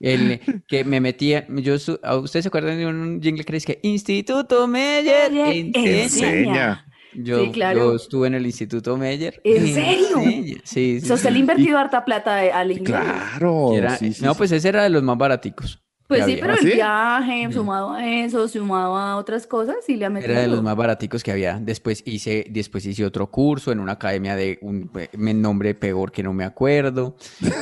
[0.00, 3.66] El que me metía, yo, estu- ¿a ¿ustedes se acuerdan de un jingle que dice
[3.74, 6.02] que Instituto Meyer Meyer enseña?
[6.02, 6.86] Enseña.
[7.22, 7.78] Yo, Sí, claro.
[7.78, 9.40] yo estuve en el Instituto Meyer.
[9.44, 10.18] ¿En serio?
[10.18, 10.60] Enseña.
[10.64, 11.32] Sí, o sí, sea, usted sí.
[11.32, 12.86] le ha invertido harta plata eh, al inglés.
[13.00, 13.72] Claro.
[13.72, 14.38] Era- sí, sí, no, sí.
[14.38, 15.82] pues ese era de los más baraticos.
[16.08, 16.40] Pues sí, había.
[16.40, 16.74] pero ¿Ah, el sí?
[16.74, 20.32] viaje, sumado a eso, sumado a otras cosas, sí le ha metido.
[20.32, 21.58] Era de los más baraticos que había.
[21.60, 26.22] Después hice, después hice otro curso en una academia de un me- nombre peor que
[26.22, 27.16] no me acuerdo.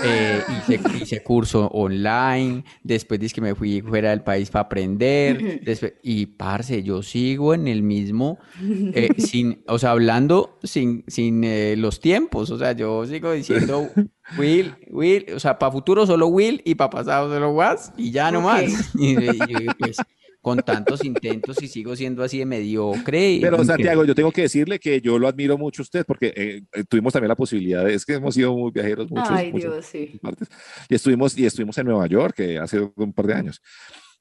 [0.05, 2.65] Eh, hice, hice curso online.
[2.83, 5.61] Después dije que me fui fuera del país para aprender.
[5.65, 11.45] Después, y parce, yo sigo en el mismo, eh, sin, o sea, hablando sin, sin
[11.45, 12.51] eh, los tiempos.
[12.51, 13.89] O sea, yo sigo diciendo
[14.39, 18.31] Will, Will, o sea, para futuro solo Will y para pasado solo Was y ya
[18.31, 18.45] no Ok.
[18.45, 18.65] más.
[18.99, 19.29] Y, y-
[19.65, 19.97] y, pues,
[20.41, 23.33] con tantos intentos y sigo siendo así de mediocre.
[23.33, 26.05] y- Pero aunque- Santiago, yo tengo que decirle que yo lo admiro mucho a usted
[26.07, 29.31] porque eh, eh, tuvimos también la posibilidad, de- es que hemos sido muy viajeros muchos,
[29.31, 30.19] Ay, muchas Dios, sí.
[30.21, 30.49] partes,
[30.89, 33.63] y estuvimos, y estuvimos en Nueva York eh, hace un par de años.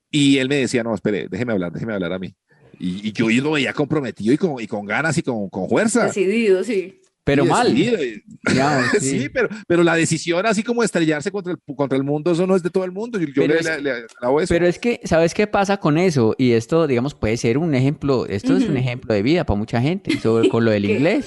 [0.09, 2.33] Y él me decía, no, espere, déjeme hablar, déjeme hablar a mí.
[2.79, 6.05] Y, y yo lo veía comprometido y con, y con ganas y con, con fuerza.
[6.05, 6.99] Decidido, sí.
[7.23, 7.73] Pero Y mal.
[8.99, 9.29] Sí, sí.
[9.29, 12.55] pero, pero la decisión así como de estrellarse contra el, contra el mundo, eso no
[12.55, 13.19] es de todo el mundo.
[13.19, 14.53] Yo, yo Pero le, es- le- le alabo eso.
[14.53, 16.35] Pero es que, ¿sabes qué pasa con eso?
[16.37, 19.81] Y esto, digamos, puede ser un ejemplo, esto es un ejemplo de vida para mucha
[19.81, 21.25] gente, sobre con lo del inglés.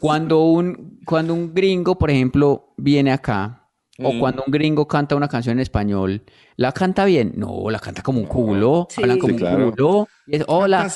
[0.00, 3.59] Cuando un, cuando un gringo, por ejemplo, viene acá,
[4.02, 4.18] o Mm.
[4.20, 6.22] cuando un gringo canta una canción en español,
[6.56, 7.32] ¿la canta bien?
[7.36, 9.02] No, la canta como un culo, Sí.
[9.02, 9.70] hablan como Sí, un claro.
[9.72, 10.08] culo.
[10.26, 10.88] y es, hola,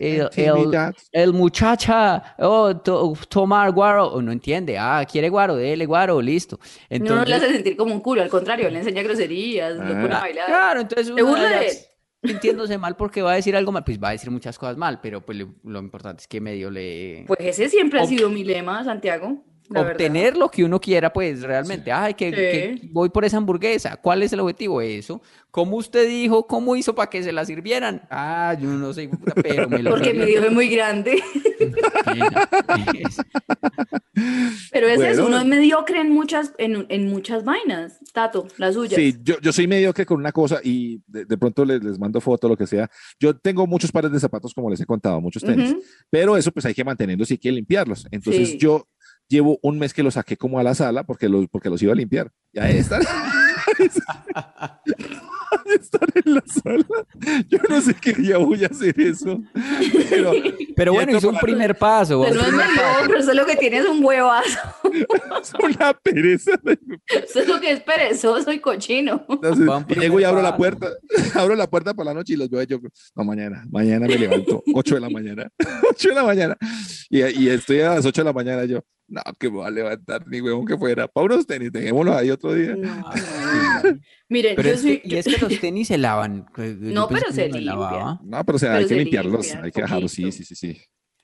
[0.00, 6.20] el, el- el muchacha, oh, to- tomar guaro, no entiende, ah, quiere guaro, dele guaro,
[6.20, 6.58] listo.
[6.58, 9.82] no, no Entonces, le hace sentir como un culo, al contrario, le enseña groserías, lo
[9.82, 10.20] pone a Ah.
[10.20, 10.46] bailar.
[10.46, 11.72] Claro, entonces uno burla de él.
[12.24, 15.00] sintiéndose mal porque va a decir algo mal, pues va a decir muchas cosas mal,
[15.00, 18.42] pero pues lo, lo importante es que medio le Pues ese siempre ha sido mi
[18.44, 19.44] lema, Santiago.
[19.68, 19.92] La verdad.
[19.92, 24.32] obtener lo que uno quiera, pues realmente, ay, que, voy por esa hamburguesa, ¿cuál es
[24.32, 24.80] el objetivo?
[24.80, 26.46] Eso, ¿cómo usted dijo?
[26.46, 28.02] ¿Cómo hizo para que se la sirvieran?
[28.10, 29.10] Ah, yo no sé,
[29.42, 31.22] pero me lo Porque mi Dios es muy grande.
[34.72, 35.26] Pero ese es, Bueno.
[35.28, 37.98] uno es mediocre en muchas, en, en muchas vainas.
[38.12, 38.94] Tato, las suyas.
[38.96, 42.20] Sí, yo, yo soy mediocre con una cosa y de, de pronto les, les mando
[42.20, 42.90] foto, lo que sea.
[43.20, 45.76] Yo tengo muchos pares de zapatos, como les he contado, muchos tenis,
[46.10, 48.06] pero eso pues hay que mantenerlos y hay que limpiarlos.
[48.10, 48.58] Entonces Sí.
[48.58, 48.86] yo
[49.28, 51.92] llevo un mes que los saqué como a la sala porque los, porque los iba
[51.92, 52.30] a limpiar.
[52.52, 53.02] Y ahí están.
[55.66, 56.84] Están en la sala.
[57.48, 59.40] Yo no sé qué día voy a hacer eso.
[60.76, 62.22] Pero, bueno, hizo un para- primer paso.
[62.22, 64.58] Pero no es eso es lo que tiene es un huevazo.
[65.42, 66.52] es una pereza.
[67.06, 69.24] Eso es lo que es perezoso y cochino.
[69.28, 70.88] Entonces, y llego y abro la puerta,
[71.34, 72.78] abro la puerta por la noche y los veo yo,
[73.14, 75.48] no, mañana, mañana me levanto, 8 de la mañana,
[75.90, 76.56] 8 de la mañana,
[77.10, 79.70] y, y estoy a las 8 de la mañana yo, no, que me voy a
[79.70, 82.76] levantar, ni huevón que fuera, para unos tenis, dejémoslos ahí otro día.
[82.76, 83.98] No, no, no.
[84.28, 85.00] Miren, Pero yo es soy.
[85.00, 86.46] que, y es que los tenis se lavan.
[86.56, 88.20] Yo No, pero se no se lavaba.
[88.22, 90.44] No, pero o sea, Pero hay que se limpiarlos, limpia, hay que dejarlos, sí, sí,
[90.44, 90.74] sí, sí.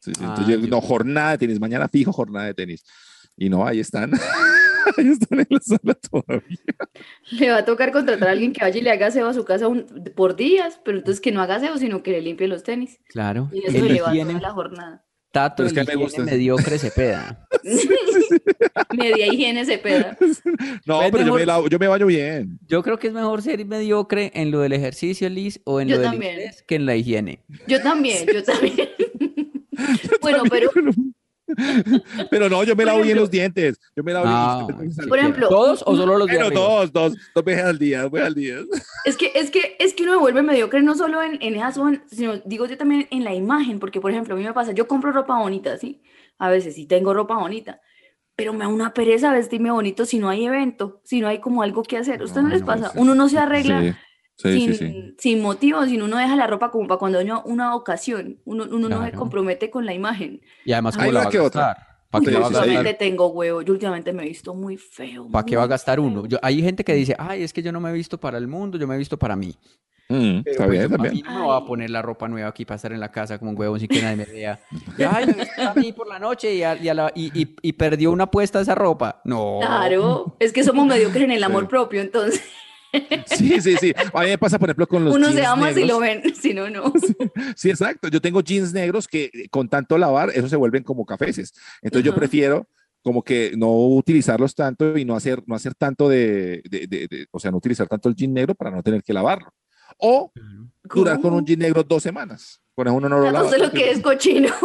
[0.01, 0.20] Sí, sí.
[0.25, 2.85] Ah, Entonces, yo, no, jornada de tenis, mañana fijo jornada de tenis.
[3.37, 4.12] Y no, ahí están,
[4.99, 6.59] ahí están en la sala todavía.
[7.33, 9.44] Le va a tocar contratar a alguien que vaya y le haga aseo a su
[9.44, 12.62] casa un- por días, pero entonces que no haga aseo, sino que le limpie los
[12.62, 12.99] tenis.
[13.09, 13.51] Claro.
[13.53, 15.05] Y eso El le va toda higiene, la jornada.
[15.35, 16.23] Tato, es que me higiene gusta.
[16.23, 17.47] mediocre se peda.
[18.97, 20.16] Media higiene se peda.
[20.87, 22.59] No, pero yo me, lavo- yo me baño bien.
[22.66, 25.97] Yo creo que es mejor ser mediocre en lo del ejercicio, Liz, o en Yo
[25.97, 26.33] lo del también.
[26.35, 27.40] inglés que en la higiene.
[27.66, 28.88] Yo también, yo también.
[30.23, 30.70] Bueno, pero
[32.30, 33.78] Pero no, yo me lavo bien los dientes.
[33.94, 34.68] Yo me lavo Ah, bien.
[34.70, 36.61] los dientes por ejemplo, ¿Todos o solo los Pero arriba?
[36.61, 38.57] dos, dos, dos veces al día, dos veces al día.
[39.04, 41.78] es que, es que, es que uno me vuelve mediocre no solo en, en esas,
[42.11, 44.87] sino digo yo también en la imagen, porque por ejemplo, a mí me pasa, yo
[44.88, 46.02] compro ropa bonita, ¿sí?
[46.38, 47.80] A veces sí tengo ropa bonita,
[48.37, 51.62] pero me da una pereza vestirme bonito si no hay evento, si no hay como
[51.62, 52.20] algo que hacer.
[52.20, 52.92] ¿A usted no, No, les pasa?
[52.96, 53.92] Uno no se arregla sí,
[54.37, 55.14] sin, sí, sí.
[55.18, 58.88] sin motivo, sino uno deja la ropa como para cuando hay una, ocasión, uno, uno
[58.88, 59.18] no se Claro.
[59.18, 60.40] compromete con la imagen.
[60.64, 61.66] Y además, Hay ¿cómo la una va a que otra.
[61.68, 61.87] gastar?
[62.11, 62.53] ¿Para qué Sí, va sí, sí.
[62.53, 62.68] gastar?
[62.68, 65.29] Últimamente tengo huevo, yo últimamente me he visto muy feo.
[65.31, 66.27] ¿Para qué va a gastar uno?
[66.27, 68.47] Yo, hay gente que dice, ay, es que yo no me he visto para el
[68.49, 69.55] mundo, yo me he visto para mí.
[70.09, 71.14] Mm, está bien, yo- a también.
[71.14, 73.38] mí no me voy a poner la ropa nueva aquí para estar en la casa
[73.38, 74.61] como un huevo sin que nadie me vea.
[74.99, 75.25] Y, ay,
[75.57, 78.25] a mí por la noche y, a- y a la- y- y- y perdió una
[78.25, 79.23] apuesta esa ropa.
[79.25, 79.59] No.
[79.62, 82.42] Claro, es que somos mediocres en el amor propio, entonces
[83.26, 83.92] Sí, sí, sí.
[84.12, 85.88] A mí me pasa, por ejemplo, con los uno jeans se ama si negros.
[85.90, 86.92] lo ven, si no, no.
[87.57, 88.09] Sí, exacto.
[88.09, 91.52] Yo tengo jeans negros que eh, con tanto lavar, esos se vuelven como cafeces.
[91.83, 92.20] Entonces yo Ajá.
[92.20, 92.66] prefiero
[93.02, 97.26] como que no utilizarlos tanto y no hacer, no hacer tanto de, de- de- de-
[97.30, 99.52] o sea, no utilizar tanto el jean negro para no tener que lavarlo.
[99.98, 100.33] O
[100.85, 102.61] durar con un jean negro dos semanas.
[102.74, 103.44] Con eso uno no lo lava.
[103.46, 104.48] Entonces lo que es cochino.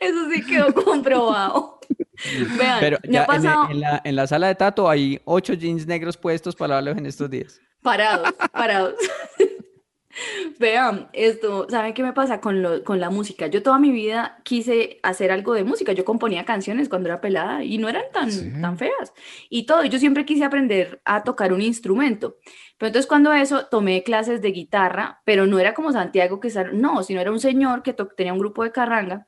[0.00, 1.79] Eso sí quedó comprobado.
[2.58, 5.86] Vean, Pero ya en, pasado en la, en la sala de Tato hay ocho jeans
[5.86, 7.60] negros puestos para lavarlos en estos días.
[7.82, 8.94] parados, parados.
[10.58, 13.46] Vean, esto, ¿saben qué me pasa con, lo, con la música?
[13.46, 15.92] Yo toda mi vida quise hacer algo de música.
[15.92, 18.50] Yo componía canciones cuando era pelada y no eran tan, Sí.
[18.60, 19.14] tan feas.
[19.48, 22.36] Y todo, yo siempre quise aprender a tocar un instrumento.
[22.76, 27.02] Pero entonces cuando eso, tomé clases de guitarra, pero no era como Santiago que no,
[27.04, 29.26] sino era un señor que to- tenía un grupo de carranga.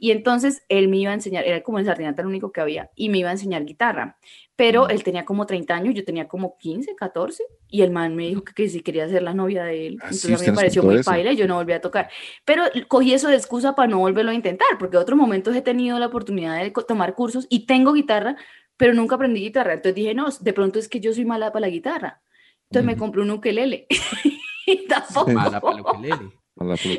[0.00, 2.90] Y entonces él me iba a enseñar, era como el sardinata el único que había,
[2.94, 4.16] y me iba a enseñar guitarra.
[4.54, 8.28] Pero él tenía como 30 años, yo tenía como 15, 14, y el man me
[8.28, 9.98] dijo que, que si quería ser la novia de él.
[10.00, 12.08] Ah, Entonces sí, a mí me pareció muy paila y yo no volví a tocar.
[12.44, 15.62] Pero cogí eso de excusa para no volverlo a intentar, porque en otros momentos he
[15.62, 18.36] tenido la oportunidad de tomar cursos y tengo guitarra,
[18.76, 19.74] pero nunca aprendí guitarra.
[19.74, 22.22] Entonces dije, no, de pronto es que yo soy mala para la guitarra.
[22.70, 23.86] Entonces me compré un ukelele.
[24.66, 25.32] y tampoco.
[25.32, 26.30] Mala para el ukelele.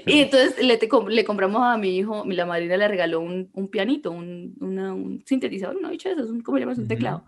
[0.06, 3.50] Y entonces le, te le compramos a mi hijo, mi- la madrina le regaló un,
[3.54, 6.78] un pianito, un, una- un sintetizador, una bicha de esas, un, ¿cómo llamas?
[6.78, 6.90] Un Ujú.
[6.90, 7.26] teclado.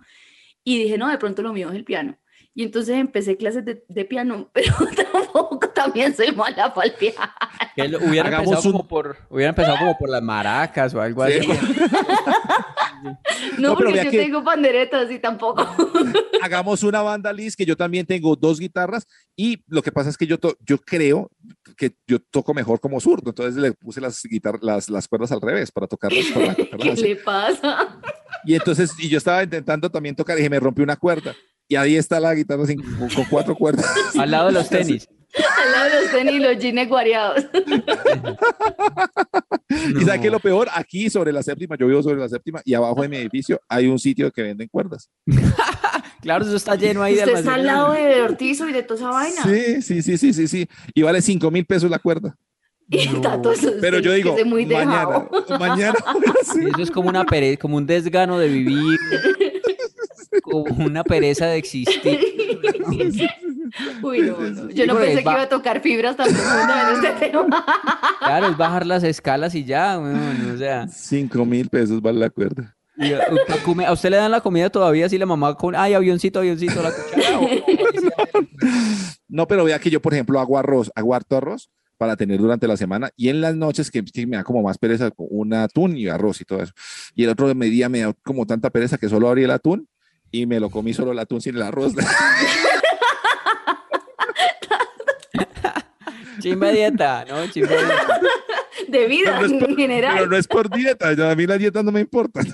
[0.63, 2.17] Y dije, no, de pronto lo mío es el piano.
[2.54, 7.17] Y entonces empecé clases de, de piano, pero tampoco también soy mala para el piano.
[7.76, 11.02] Que lo- hubiera, Hagamos empezado un- como por, hubiera empezado como por las maracas o
[11.02, 11.34] algo Sí.
[11.39, 11.50] así.
[13.04, 15.66] No, No, pero porque yo que- tengo panderetas y tampoco.
[16.42, 20.18] Hagamos una banda, Liz, que yo también tengo dos guitarras y lo que pasa es
[20.18, 21.30] que yo, to- yo creo
[21.78, 25.42] que yo toco mejor como zurdo, entonces le puse las, guitar las, las cuerdas al
[25.42, 26.26] revés para tocarlas.
[26.34, 27.02] Para tocarlas ¿Qué así.
[27.04, 28.00] le pasa?
[28.46, 31.36] Y entonces, y yo estaba intentando también tocar y dije, me rompí una cuerda.
[31.68, 33.86] Y ahí está la guitarra sin- con cuatro cuerdas.
[34.18, 35.08] Al lado de los tenis.
[35.34, 37.46] Al lado de los tenis y los jeans guareados.
[39.72, 40.34] Y sabes que No.
[40.34, 43.15] lo peor, aquí sobre la séptima, yo vivo sobre la séptima y abajo de mi
[43.17, 45.10] edificio hay un sitio que venden cuerdas.
[46.22, 49.00] Claro, eso está lleno ahí de Usted está al lado de Ortizo y de toda
[49.00, 49.41] esa vaina.
[49.41, 50.67] Sí, sí, sí, sí, sí, sí.
[50.94, 52.36] Y vale cinco mil pesos la cuerda.
[53.24, 55.28] Tato, eso Pero sí, yo digo, es muy mañana,
[55.60, 55.96] mañana.
[56.44, 56.60] sí.
[56.72, 59.00] Eso es como una pereza, como un desgano de vivir,
[60.44, 62.20] como una pereza de existir.
[64.04, 64.70] Uy, no, no.
[64.70, 67.66] Yo no pensé que iba a tocar fibras tan profundas en este tema.
[68.20, 70.88] Claro, es bajar las escalas y ya, weón, o sea.
[70.88, 72.76] Cinco mil pesos vale la cuerda.
[72.98, 75.76] y, uh, pa' comer- ¿A usted le dan la comida todavía si la mamá con,
[75.76, 77.40] ay, avioncito, avioncito, la cuchara?
[77.40, 77.44] o-
[78.40, 78.48] o
[79.28, 82.68] No, pero vea que yo, por ejemplo, hago arroz, hago harto arroz para tener durante
[82.68, 85.98] la semana y en las noches que, que me da como más pereza, un atún
[85.98, 86.74] y arroz y todo eso.
[87.16, 89.88] Y el otro día me da como tanta pereza que solo abrí el atún
[90.32, 91.94] y me lo comí solo el atún sin el arroz.
[96.39, 97.46] Chimba dieta, ¿no?
[97.48, 98.20] Chimba dieta.
[98.88, 100.13] De vida Pero no es por- en general.
[100.15, 102.41] Pero no es por dieta, yo- a mí la dieta no me importa.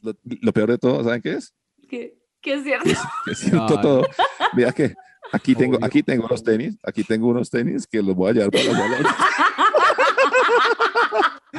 [0.00, 1.52] Lo, lo peor de todo, ¿saben qué es?
[1.88, 2.88] Que, que es cierto.
[3.24, 3.82] Que siento Ay.
[3.82, 4.06] todo.
[4.54, 4.94] Mira que
[5.32, 8.50] aquí tengo, aquí tengo los tenis, aquí tengo unos tenis que los voy a llevar
[8.52, 9.16] para la.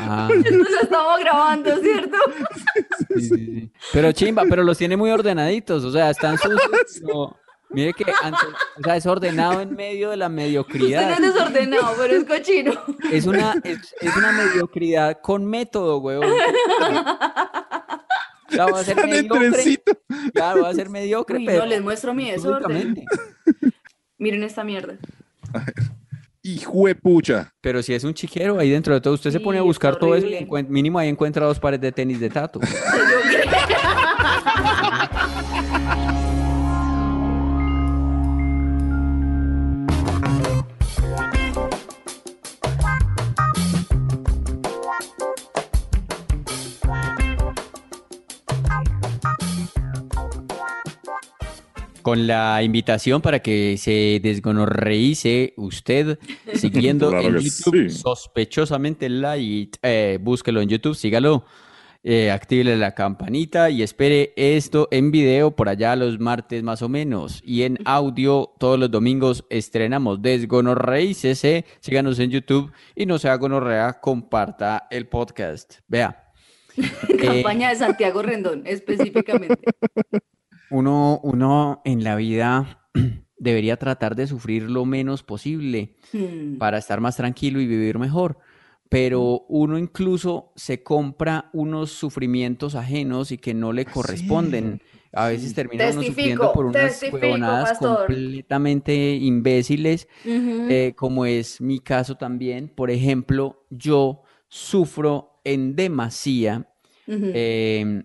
[0.01, 2.17] Ah, Nos estamos grabando, ¿cierto?
[3.09, 3.71] sí, sí, sí.
[3.93, 6.61] Pero chimba, pero los tiene muy ordenaditos, o sea, están sucios.
[7.05, 7.35] pero
[7.69, 11.11] mire que antes, o sea, es ordenado en medio de la Usted no mediocridad.
[11.11, 12.73] es desordenado, pero es cochino.
[13.11, 16.23] Es una, es, es una mediocridad con método, weón.
[16.23, 19.51] O sea, va a ser mediocre.
[19.51, 19.91] trencito.
[20.33, 23.05] Claro, va a ser mediocre, Uy, pero no, les muestro mi desorden.
[24.17, 24.95] Miren esta mierda.
[26.49, 27.53] Hijo de pucha.
[27.61, 29.97] Pero si es un chiquero ahí dentro de todo, usted se pone a es buscar
[29.97, 32.59] todo eso y mínimo ahí encuentra dos pares de tenis de tato.
[52.01, 56.17] Con la invitación para que se desgonorreice usted
[56.53, 57.97] siguiendo Claro en YouTube sí.
[57.97, 59.77] sospechosamente light.
[59.81, 61.45] Eh, búsquelo en YouTube, sígalo,
[62.01, 66.87] eh, actívele la campanita y espere esto en video por allá los martes más o
[66.89, 67.41] menos.
[67.43, 71.65] Y en audio todos los domingos estrenamos Desgonorreícese.
[71.81, 75.79] Síganos en YouTube y no sea gonorrea, comparta el podcast.
[75.87, 76.31] Vea.
[76.77, 79.59] eh, Campaña de Santiago Rendón, específicamente.
[80.69, 82.89] uno, uno en la vida
[83.37, 86.57] debería tratar de sufrir lo menos posible Hmm.
[86.57, 88.37] para estar más tranquilo y vivir mejor.
[88.89, 94.81] Pero uno incluso se compra unos sufrimientos ajenos y que no le corresponden.
[95.13, 101.79] A veces termina uno Testifico, sufriendo por unas huevonadas completamente imbéciles, eh, como es mi
[101.79, 102.67] caso también.
[102.67, 106.67] Por ejemplo, yo sufro en demasía
[107.07, 108.03] eh,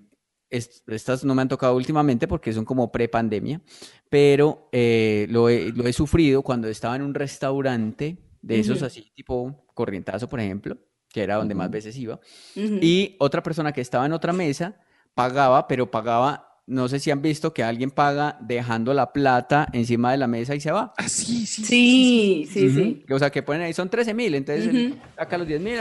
[0.57, 3.61] es- estas no me han tocado últimamente porque son como pre-pandemia,
[4.09, 8.87] pero eh, lo he, lo he sufrido cuando estaba en un restaurante de esos Ujú.
[8.87, 10.77] así, tipo Corrientazo, por ejemplo,
[11.09, 12.21] que era donde más veces iba,
[12.57, 14.77] y otra persona que estaba en otra mesa
[15.15, 20.13] pagaba, pero pagaba, no sé si han visto que alguien paga dejando la plata encima
[20.13, 20.95] de la mesa y se va.
[20.97, 23.05] Ah, sí, sí, Sí, sí.
[23.13, 24.99] O sea, que ponen ahí, son 13 mil, entonces él Ujú.
[25.17, 25.75] saca los 10 mil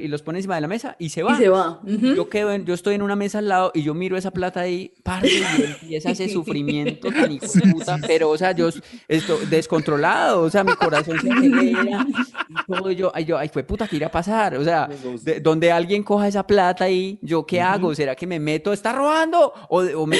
[0.00, 1.36] y los pone encima de la mesa y se Y va.
[1.38, 1.80] se va.
[1.84, 4.60] Yo quedo en- yo estoy en una mesa al lado y yo miro esa plata
[4.60, 8.68] ahí, parce, y empieza ese sufrimiento tan hijo de puta, pero, o sea, yo
[9.08, 12.06] estoy descontrolado, o sea, mi corazón se acelera
[12.48, 14.56] y todo, y yo, ay, yo, ay, fue puta, ¿qué irá a pasar?
[14.56, 14.88] O sea,
[15.22, 17.94] de- donde alguien coja esa plata ahí, ¿yo qué hago?
[17.94, 19.52] ¿Será que me meto, está robando?
[19.68, 20.18] O me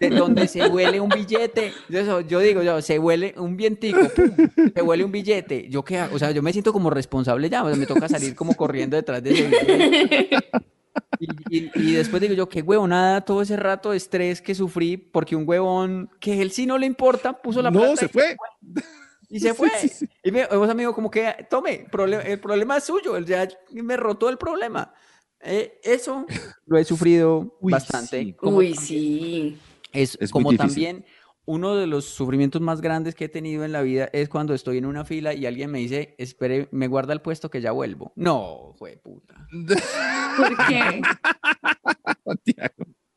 [0.00, 4.40] de donde se huele un billete, eso, yo digo, yo, se huele un vientico, pum,
[4.74, 6.14] se huele un billete, ¿yo qué hago?
[6.16, 8.96] O sea, yo me siento como responsable ya, o sea, me toca salir como corriendo
[8.96, 9.58] detrás de ese.
[11.18, 14.96] Y, y- y después digo yo, qué huevonada todo ese rato de estrés que sufrí
[14.96, 18.08] porque un huevón que él sí no le importa puso la No, plata se y
[18.08, 18.36] fue.
[19.30, 19.68] Y se Sí, fue.
[19.80, 20.08] sí, sí.
[20.22, 21.86] Y me, vos, amigo, como que, tome,
[22.24, 24.92] el problema es suyo, él ya me rotó el problema.
[25.44, 26.26] Eh, eso
[26.66, 28.20] lo he sufrido Uy, bastante.
[28.22, 28.32] sí.
[28.32, 29.58] como Uy, también- sí.
[29.92, 31.04] Es, como también
[31.46, 34.78] uno de los sufrimientos más grandes que he tenido en la vida es cuando estoy
[34.78, 38.12] en una fila y alguien me dice, espere, me guarda el puesto que ya vuelvo.
[38.16, 39.46] No, fue puta.
[40.36, 41.02] ¿Por qué?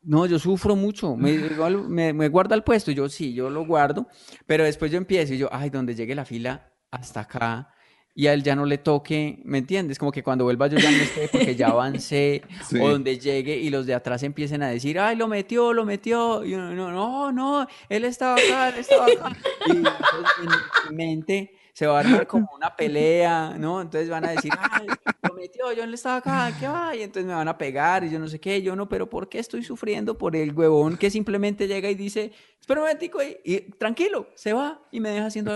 [0.02, 1.16] No, yo sufro mucho.
[1.16, 2.90] Me, igual me, me guarda el puesto.
[2.92, 4.06] Yo sí, yo lo guardo.
[4.46, 7.70] Pero después yo empiezo y yo, ay, donde llegue la fila hasta acá
[8.18, 9.96] y a él ya no le toque, ¿me entiendes?
[9.96, 12.42] Como que cuando vuelva yo ya no esté porque ya avancé.
[12.68, 12.80] Sí.
[12.80, 16.44] O donde llegue y los de atrás empiecen a decir, ay, lo metió, lo metió.
[16.44, 19.36] Y uno, no, no, no, él estaba acá, él estaba acá.
[19.66, 19.96] Y entonces
[20.42, 20.48] en
[20.90, 23.80] mi mente se va a armar como una pelea, ¿no?
[23.80, 24.88] Entonces van a decir, ay,
[25.22, 26.96] lo metió, yo no estaba acá, ¿qué va?
[26.96, 29.28] Y entonces me van a pegar y yo no sé qué, yo no, pero ¿por
[29.28, 33.38] qué estoy sufriendo por el huevón que simplemente llega y dice, espera un momentico y,
[33.44, 35.54] y tranquilo, se va y me deja haciendo...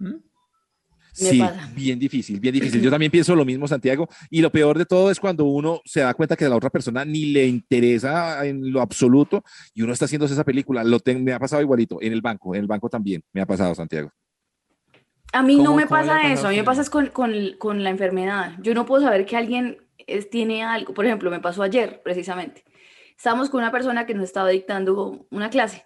[0.00, 0.33] ¿Mm?
[1.20, 1.70] Me Sí, pasa.
[1.76, 2.80] bien difícil, bien difícil.
[2.82, 4.08] Yo también pienso lo mismo, Santiago.
[4.30, 6.70] Y lo peor de todo es cuando uno se da cuenta que a la otra
[6.70, 9.44] persona ni le interesa en lo absoluto
[9.74, 10.82] y uno está haciéndose esa película.
[10.82, 13.46] Lo ten- me ha pasado igualito en el banco, en el banco también me ha
[13.46, 14.10] pasado, Santiago.
[15.32, 17.82] A mí no ¿Cómo- me pasa eso, a mí me con pasa con, con, con
[17.84, 18.52] la enfermedad.
[18.62, 20.94] Yo no puedo saber que alguien es- tiene algo.
[20.94, 22.64] Por ejemplo, me pasó ayer, precisamente.
[23.16, 25.84] Estábamos con una persona que nos estaba dictando una clase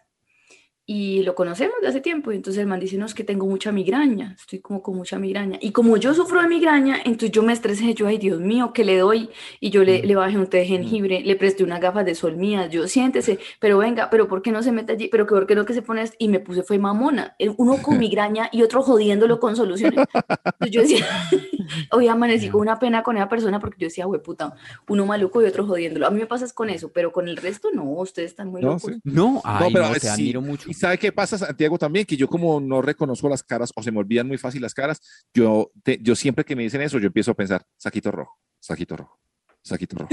[0.91, 2.33] y lo conocemos de hace tiempo.
[2.33, 5.19] Y entonces el man dice, no, es que tengo mucha migraña, estoy como con mucha
[5.19, 5.59] migraña.
[5.61, 8.85] Y como yo sufro de migraña, entonces yo me estresé, yo, ay Dios mío, ¿qué
[8.85, 9.29] le doy?
[9.61, 12.39] Y yo le, le bajé un té de jengibre, le presté unas gafas de sol
[12.39, 15.09] mías, yo, siéntese, pero venga, pero ¿por qué no se mete allí?
[15.09, 16.17] Pero que ¿por qué no que se pone esto?
[16.19, 20.07] Y me puse, fue mamona, uno con migraña y otro jodiéndolo con soluciones.
[20.15, 21.07] Entonces yo decía,
[21.93, 24.55] hoy amanecí con una pena con esa persona porque yo decía, güey, puta,
[24.89, 26.07] uno maluco y otro jodiéndolo.
[26.07, 28.61] A mí me pasa es con eso, pero con el resto no, ustedes están muy
[28.63, 28.93] No, locos.
[28.93, 29.01] sí.
[29.05, 30.09] No, ay, pero no, te sí.
[30.09, 30.71] admiro mucho.
[30.71, 32.05] ¿Y sabe qué pasa, Santiago, también?
[32.07, 35.01] Que yo como no reconozco las caras o se me olvidan muy fácil las caras,
[35.35, 38.97] yo, te- yo siempre que me dicen eso, yo empiezo a pensar, saquito rojo, saquito
[38.97, 39.19] rojo,
[39.63, 40.09] saquito rojo,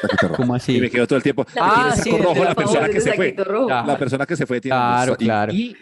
[0.00, 0.36] saquito rojo.
[0.36, 0.76] ¿Cómo así?
[0.76, 1.46] Y me quedo todo el tiempo.
[1.54, 3.34] La Ah, tiene sí, saco rojo la la persona que se fue.
[3.38, 3.68] rojo.
[3.68, 5.52] La persona que se fue tiene Claro, y- claro.
[5.52, 5.76] Y,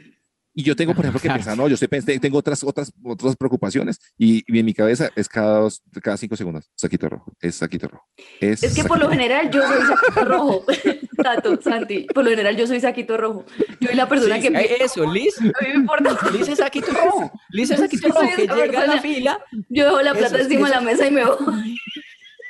[0.54, 1.88] y yo tengo, por ejemplo, que pensar, no, yo estoy
[2.18, 6.36] tengo otras, otras, otras preocupaciones y, y en mi cabeza es cada dos, cada cinco
[6.36, 8.04] segundos, saquito rojo, es saquito rojo.
[8.40, 9.12] Es, Es que por lo rojo.
[9.12, 10.64] general yo soy saquito rojo.
[11.22, 13.44] Tato, Santi, por lo general yo soy saquito rojo.
[13.80, 15.38] Yo soy la persona Sí, que sí, empieza- eso, Liz.
[15.38, 16.16] a mí me importa.
[16.32, 17.30] Liz es saquito rojo.
[17.50, 19.44] Liz es saquito rojo que llega a la fila.
[19.68, 21.76] Yo dejo la Eso plata es- encima de eso- la mesa y me voy.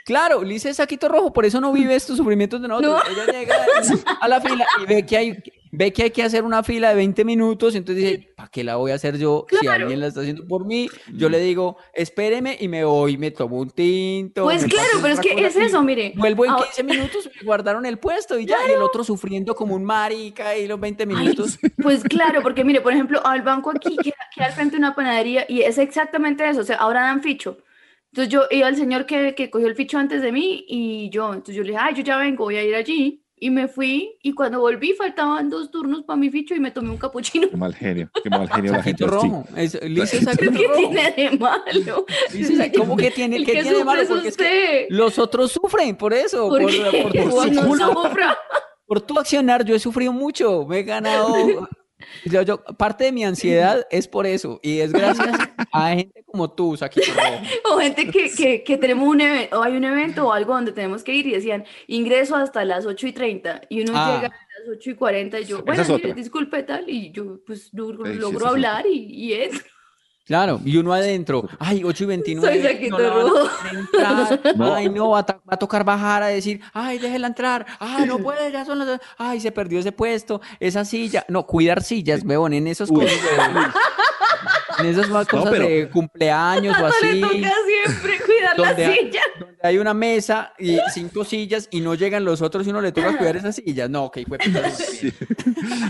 [0.05, 3.03] Claro, Liz es saquito rojo, por eso no vive estos sufrimientos de nosotros.
[3.07, 3.23] No.
[3.23, 3.57] Ella llega
[4.21, 5.43] a la fila y ve que hay,
[5.73, 8.65] ve que hay que hacer una fila de 20 minutos, y entonces dice, ¿para qué
[8.65, 9.83] la voy a hacer yo si Claro.
[9.83, 10.89] alguien la está haciendo por mí?
[11.15, 14.43] Yo le digo, espéreme y me voy, me tomo un tinto.
[14.45, 16.13] Pues claro, pero es que es eso, mire.
[16.17, 19.55] Vuelvo en Ahora- 15 minutos, me guardaron el puesto y ya, y el otro sufriendo
[19.55, 21.59] como un marica y los 20 minutos.
[21.83, 24.95] Pues claro, porque mire, por ejemplo, al banco aquí queda, queda al frente de una
[24.95, 27.59] panadería y es exactamente eso, o sea, ahora dan ficho.
[28.13, 31.29] Entonces yo iba al señor que, que cogió el ficho antes de mí y yo,
[31.33, 33.20] entonces yo le dije, ay, yo ya vengo, voy a ir allí.
[33.43, 36.91] Y me fui y cuando volví faltaban dos turnos para mi ficho y me tomé
[36.91, 37.49] un capuchino.
[37.49, 39.07] Qué mal genio, qué mal genio la gente.
[39.07, 39.45] Rojo.
[39.57, 40.77] Es, Liz es ¿Pero saquito qué rojo.
[40.79, 42.07] tiene de malo?
[42.33, 44.03] Dice, ¿cómo que tiene, qué que tiene de malo?
[44.07, 44.87] Porque es que usted.
[44.91, 47.03] los otros sufren por eso, ¿Por por, qué?
[47.23, 48.03] por- por su no.
[48.87, 51.67] Por tu accionar, yo he sufrido mucho, me he ganado.
[52.25, 55.29] Yo, yo- parte de mi ansiedad es por eso, y es gracias
[55.73, 56.75] a gente como tú.
[56.75, 60.73] O gente que, que, que tenemos un evento, o hay un evento o algo donde
[60.73, 64.15] tenemos que ir y decían ingreso hasta las 8 y 30 y uno Ah.
[64.17, 65.83] llega a las 8 y 40 y yo, bueno,
[66.15, 69.53] disculpe tal, y yo pues logro, Ey, logro hablar y, y es.
[70.31, 74.75] Claro, y uno adentro, ay, 8 y 29, Soy Saquito no la entrar, No.
[74.77, 78.07] ay, no, va a, ta- va a tocar bajar a decir, ay, déjela entrar, ay,
[78.07, 82.23] no puede, ya son las, ay, se perdió ese puesto, esa silla, no, cuidar sillas,
[82.25, 83.01] weón, en esos Uy.
[83.01, 83.19] cosas
[84.79, 87.07] de, en esas cosas pero- de cumpleaños o No así.
[87.13, 89.21] le toca siempre cuidar la donde, hay- silla.
[89.41, 92.93] donde hay una mesa y cinco sillas y no llegan los otros y uno le
[92.93, 93.91] toca cuidar esas sillas.
[93.91, 95.13] No, de puta, Sí.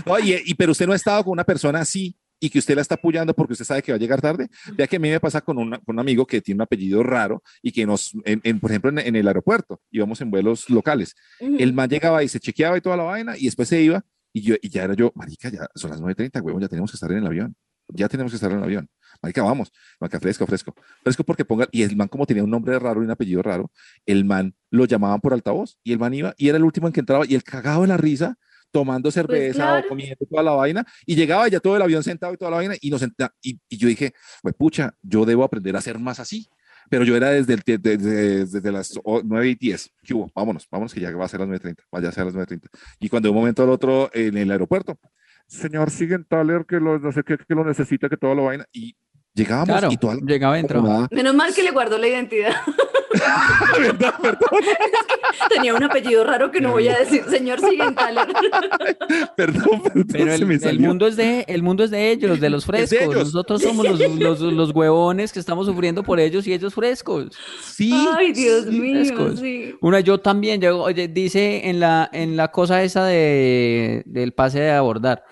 [0.03, 2.75] No, y, y- pero usted no ha estado con una persona así y que usted
[2.75, 4.49] la está apoyando porque usted sabe que va a llegar tarde.
[4.75, 7.01] Vea que a mí me pasa con, una- con un amigo que tiene un apellido
[7.03, 10.69] raro y que nos, en, en, por ejemplo, en, en el aeropuerto, íbamos en vuelos
[10.69, 11.15] locales.
[11.59, 14.41] El man llegaba y se chequeaba y toda la vaina y después se iba y,
[14.41, 17.11] yo, y ya era yo, marica, ya son las 9.30, huevón, ya tenemos que estar
[17.11, 17.55] en el avión.
[17.93, 18.87] Ya tenemos que estar en el avión.
[19.21, 19.71] Marica, vamos.
[19.99, 20.73] Marica, fresco, fresco.
[21.03, 23.69] Fresco porque ponga, y el man como tenía un nombre raro y un apellido raro,
[24.05, 26.93] el man lo llamaban por altavoz y el man iba y era el último en
[26.93, 28.37] que entraba y el cagado de la risa
[28.71, 29.85] tomando cerveza Pues claro.
[29.85, 32.57] o comiendo toda la vaina y llegaba ya todo el avión sentado y toda la
[32.57, 35.99] vaina y nos senta- y, y yo dije, pues pucha, yo debo aprender a ser
[35.99, 36.47] más así
[36.89, 39.93] pero yo era desde, el, desde, desde las 9 y 10.
[40.03, 40.29] ¿Qué hubo?
[40.35, 41.75] Vámonos, vámonos, que ya va a ser las 9.30.
[41.89, 42.67] Vaya a ser las 9.30.
[42.99, 44.99] Y cuando de un momento al otro en el aeropuerto,
[45.47, 48.65] señor, siguen Taler, que lo, no sé qué, que lo necesita, que todo lo vaina.
[48.73, 48.97] Y
[49.33, 51.07] llegábamos Claro, y llegaba entraba.
[51.11, 52.53] Menos mal que le guardó la identidad.
[55.49, 58.27] Tenía un apellido raro que no voy a decir, señor Sigentaler.
[59.35, 62.67] Perdón, perdón, Pero el, el mundo es de, el mundo es de ellos, de los
[62.69, 63.15] Es de frescos.
[63.15, 67.27] Nosotros somos los, los, los huevones que estamos sufriendo por ellos y ellos frescos.
[67.61, 67.93] Sí.
[68.15, 69.39] Ay, Dios sí, mío, frescos.
[69.39, 69.75] sí.
[69.81, 74.59] Una, yo también, yo, oye, dice en la, en la cosa esa de, del pase
[74.59, 75.23] de abordar,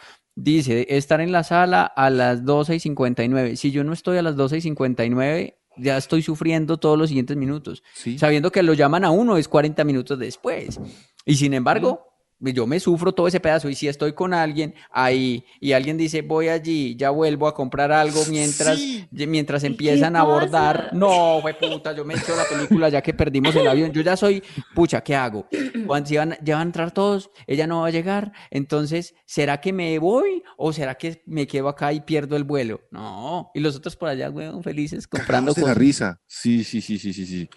[0.43, 3.55] dice estar en la sala a las 12 y 59.
[3.55, 7.37] Si yo no estoy a las 12 y 59, ya estoy sufriendo todos los siguientes
[7.37, 8.17] minutos, Sí.
[8.17, 10.79] sabiendo que lo llaman a uno es 40 minutos después.
[11.25, 12.08] Y sin embargo,
[12.41, 16.21] yo me sufro todo ese pedazo y si estoy con alguien ahí y alguien dice
[16.21, 19.07] voy allí, ya vuelvo a comprar algo mientras, Sí.
[19.11, 23.01] mientras ¿Y qué empiezan a abordar, no, fue puta, yo me echo la película ya
[23.01, 24.41] que perdimos el avión, yo ya soy,
[24.73, 25.47] pucha, ¿qué hago?
[25.85, 29.59] Cuando si van, ya van a entrar todos, ella no va a llegar, entonces, ¿será
[29.59, 32.81] que me voy o será que me quedo acá y pierdo el vuelo?
[32.91, 35.77] No, y los otros por allá, weón, felices comprando de la cosas.
[35.77, 36.21] risa.
[36.25, 37.49] Sí, sí, sí, sí, sí, sí.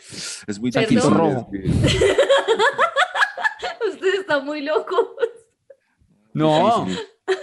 [0.46, 1.00] Es muy difícil.
[1.10, 1.48] Rojo.
[4.32, 5.16] Usted está muy loco.
[6.34, 6.96] No, Sí,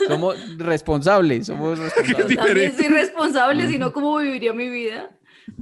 [0.07, 2.37] somos responsables, somos responsables.
[2.37, 5.11] También soy responsable, si no, ¿cómo viviría mi vida?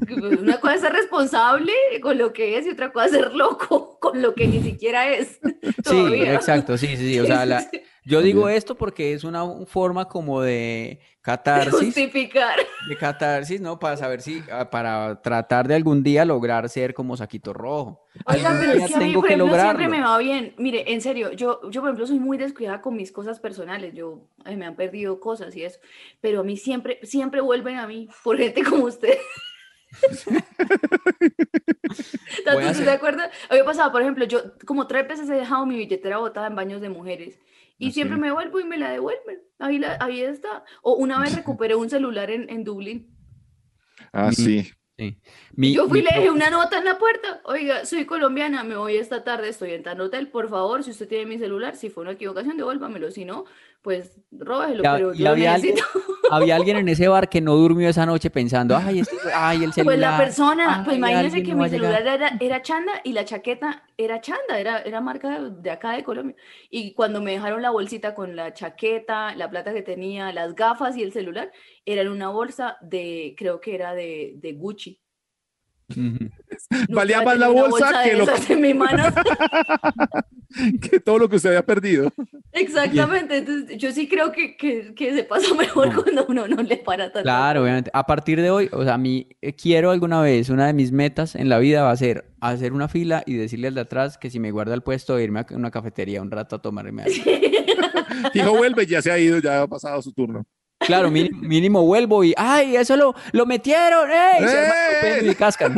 [0.10, 1.72] Una cosa es ser responsable
[2.02, 5.10] con lo que es y otra cosa es ser loco con lo que ni siquiera
[5.14, 5.40] es.
[5.64, 6.34] Sí, todavía.
[6.34, 7.70] exacto, sí, sí, sí, o sea, la-
[8.08, 12.56] Yo digo esto porque es una forma como de de catarsis, Justificar.
[12.88, 13.78] de catarsis, ¿no?
[13.80, 18.02] Para saber si, ah, para tratar de algún día lograr ser como Saquito Rojo.
[18.26, 20.56] Oiga, pero es que a mí, por ejemplo, siempre me va bien.
[20.58, 23.94] Mire, en serio, yo, yo, por ejemplo, soy muy descuidada con mis cosas personales.
[23.94, 25.80] Yo, ay, me han perdido cosas y eso.
[26.22, 29.18] Pero a mí siempre, siempre vuelven a mí por gente como usted.
[32.46, 33.26] Tanto, Voy a ¿usted hacer- se acuerda?
[33.50, 36.48] A mí me pasaba, por ejemplo, yo como tres veces he dejado mi billetera botada
[36.48, 37.40] en baños de mujeres.
[37.78, 39.40] Y ¿Ah, siempre me vuelvo y me la devuelven.
[39.60, 40.64] Ahí, la, ahí está.
[40.82, 43.16] O una vez recuperé un celular en, en Dublín.
[44.12, 44.70] Ah, sí.
[44.98, 45.20] Sí.
[45.54, 47.40] Mi- Yo fui y mi le dejé una nota en la puerta.
[47.46, 50.30] Oiga, soy colombiana, me voy esta tarde, estoy en tal hotel.
[50.30, 53.12] Por favor, si usted tiene mi celular, si fue una equivocación, devuélvamelo.
[53.12, 53.46] Si no,
[53.82, 54.82] pues róbelo.
[54.82, 55.76] Y, pero y yo lo había, alguien,
[56.32, 59.72] había alguien en ese bar que no durmió esa noche pensando, ay, este- ay el
[59.74, 59.86] celular.
[59.96, 61.94] Pues la persona, pues ay, alguien que no mi a llegar".
[61.96, 65.92] celular era, era chanda y la chaqueta era chanda, era, era marca de, de acá
[65.94, 66.36] de Colombia.
[66.70, 70.98] Y cuando me dejaron la bolsita con la chaqueta, la plata que tenía, las gafas
[70.98, 71.52] y el celular,
[71.86, 75.00] era en una bolsa de, creo que era de, de Gucci.
[76.90, 79.04] Valía más la bolsa de que lo en mi mano.
[80.82, 82.12] Que todo lo que usted había perdido.
[82.54, 86.02] Exactamente, entonces yo sí creo que, que, que se pasa mejor No.
[86.04, 87.24] cuando uno no le para tanto.
[87.24, 87.92] Claro, obviamente.
[87.94, 90.92] A partir de hoy, o sea, a mí eh, quiero alguna vez, una de mis
[90.94, 94.18] metas en la vida va a ser hacer una fila y decirle al de atrás
[94.18, 97.16] que si me guarda el puesto, irme a una cafetería un rato a tomarme algo.
[98.34, 100.46] Dijo, vuelve, ya se ha ido, ya ha pasado su turno.
[100.88, 104.10] Claro, mínimo, mínimo vuelvo y ¡ay, eso lo, lo metieron!
[104.10, 104.48] ¡Ey!
[104.48, 104.98] Se arma ¡Eh!
[105.02, 105.76] pelo y cascan.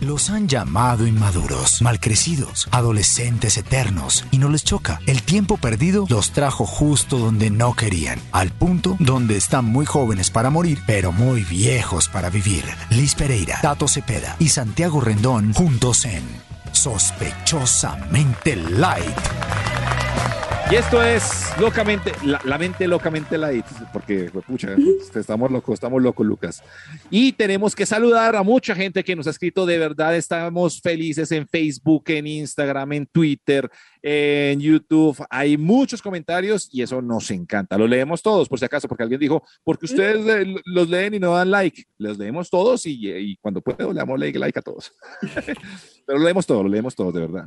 [0.00, 5.00] Los han llamado inmaduros, malcrecidos, adolescentes eternos, y no les choca.
[5.06, 10.30] El tiempo perdido los trajo justo donde no querían, al punto donde están muy jóvenes
[10.30, 12.64] para morir, pero muy viejos para vivir.
[12.90, 16.22] Liz Pereira, Tato Cepeda y Santiago Rendón juntos en
[16.72, 19.16] Sospechosamente Light.
[20.74, 24.74] Y esto es locamente, la, la mente locamente light, porque, pucha,
[25.14, 26.64] estamos locos, estamos locos, Lucas.
[27.10, 31.30] Y tenemos que saludar a mucha gente que nos ha escrito, de verdad estamos felices
[31.30, 33.70] en Facebook, en Instagram, en Twitter,
[34.02, 35.24] en YouTube.
[35.30, 37.78] Hay muchos comentarios y eso nos encanta.
[37.78, 41.20] Los leemos todos, por si acaso, porque alguien dijo, porque ustedes le- los leen y
[41.20, 41.84] no dan like.
[41.98, 44.90] Los leemos todos y, y cuando puedo le damos like, like a todos.
[46.04, 47.44] Pero lo leemos todos, lo leemos todos, de verdad.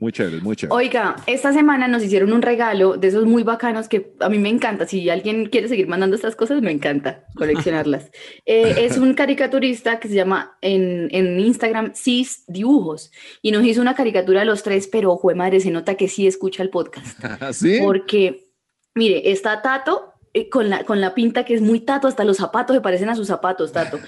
[0.00, 0.74] Muy chévere, muy chévere.
[0.74, 4.48] Oiga, esta semana nos hicieron un regalo de esos muy bacanos que a mí me
[4.48, 4.88] encanta.
[4.88, 8.10] Si alguien quiere seguir mandando estas cosas, me encanta coleccionarlas.
[8.46, 13.80] Eh, es un caricaturista que se llama en, en Instagram Cis Dibujos y nos hizo
[13.80, 17.18] una caricatura a los tres, pero jue madre, se nota que sí escucha el podcast.
[17.52, 17.78] ¿Sí?
[17.80, 18.48] Porque,
[18.94, 20.09] mire, está Tato
[20.50, 23.16] con, la, con la pinta que es muy Tato, hasta los zapatos se parecen a
[23.16, 23.98] sus zapatos, Tato.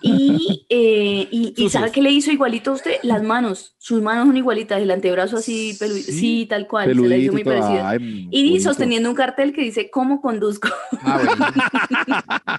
[0.00, 2.92] Y, eh, y, y ¿sabe qué le hizo igualito a usted?
[3.02, 7.08] Las manos, sus manos son igualitas, el antebrazo así, pelu- Sí, sí, tal cual, se
[7.08, 7.42] la hizo muy.
[7.46, 8.62] Ay, Y bonito.
[8.64, 10.68] sosteniendo un cartel que dice, ¿cómo conduzco?
[11.02, 11.46] Ah, bueno.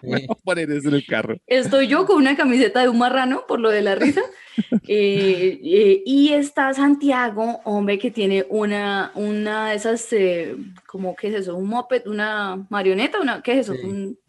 [0.03, 0.27] Sí.
[0.43, 1.37] Poner eso en el carro.
[1.47, 4.21] Estoy yo con una camiseta de un marrano, por lo de la risa.
[4.87, 10.55] Eh, eh, y está Santiago, hombre, que tiene una, una de esas, eh,
[10.85, 11.55] como, ¿qué es eso?
[11.55, 13.73] Un moped, una marioneta, una, ¿qué es eso?
[13.73, 13.85] Sí.
[13.85, 14.19] Un-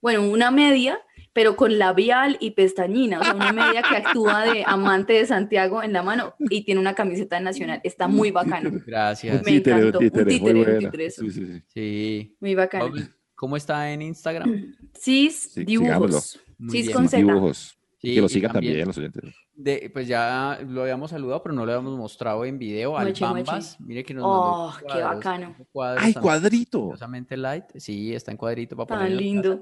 [0.00, 0.98] bueno, una media,
[1.32, 5.82] pero con labial y pestañina, o sea, una media que actúa de amante de Santiago
[5.82, 7.80] en la mano y tiene una camiseta nacional.
[7.84, 8.70] Está muy bacano.
[8.86, 9.42] Gracias.
[9.42, 9.98] Me encantó.
[9.98, 10.78] Un títere, muy títere, un buena.
[10.78, 11.22] títere, eso.
[11.22, 11.62] Sí, sí, sí.
[11.68, 12.36] Sí.
[12.40, 12.92] Muy bacano.
[13.34, 14.74] ¿Cómo está en Instagram?
[14.96, 16.38] Cis Sí, dibujos.
[16.58, 16.96] Muy Cis bien.
[16.96, 17.16] con Z.
[17.16, 17.73] Dibujos.
[18.04, 19.22] Sí, que lo y sigan también, también- los oyentes.
[19.54, 22.96] De, pues ya lo habíamos saludado, pero no lo habíamos mostrado en video.
[22.98, 23.12] Al.
[23.18, 25.56] Bambas, mire que nos Oh, mandó qué cuadros, bacano.
[25.72, 26.80] cuadros ¡Ay, cuadrito!
[26.82, 27.64] curiosamente light.
[27.76, 29.60] Sí, está en cuadrito para Tan poner la lindo.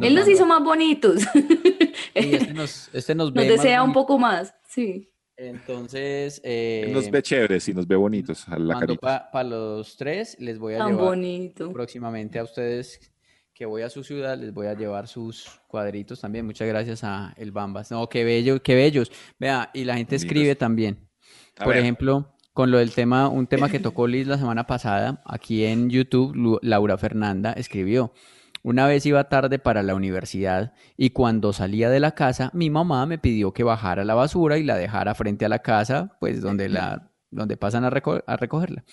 [0.00, 1.20] Él nos hizo más bonitos.
[2.14, 4.54] Sí, este nos, este nos Nos ve más desea un poco más.
[4.68, 5.10] Sí.
[5.36, 9.30] Entonces, eh, Nos ve chéveres y nos ve bonitos a la carita.
[9.32, 10.36] para los tres.
[10.38, 11.72] Les voy a Tan llevar bonito.
[11.72, 13.12] próximamente a ustedes
[13.54, 16.44] que voy a su ciudad, les voy a llevar sus cuadritos también.
[16.44, 17.90] Muchas gracias a El Bambas.
[17.90, 19.12] No, qué bello, qué bellos.
[19.38, 21.08] Vea, y la gente escribe también.
[21.58, 21.82] A Por ver.
[21.82, 25.88] ejemplo, con lo del tema, un tema que tocó Liz la semana pasada, aquí en
[25.88, 28.12] YouTube, Laura Fernanda escribió.
[28.64, 33.04] Una vez iba tarde para la universidad y cuando salía de la casa, mi mamá
[33.06, 36.70] me pidió que bajara la basura y la dejara frente a la casa, pues donde
[36.70, 38.84] la, donde pasan a, reco- a recogerla.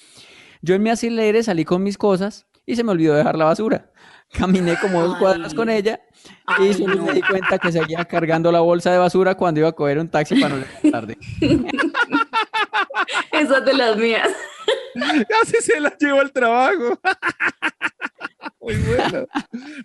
[0.61, 3.91] Yo en mi acelere salí con mis cosas y se me olvidó dejar la basura.
[4.33, 5.99] Caminé como dos cuadras con ella
[6.59, 7.03] y Ay, solo no.
[7.05, 10.09] me di cuenta que seguía cargando la bolsa de basura cuando iba a coger un
[10.09, 11.17] taxi para no llegar tarde.
[13.31, 14.29] Esa es de las mías.
[15.27, 16.99] Casi se la llevó al trabajo.
[18.61, 19.27] Muy bueno.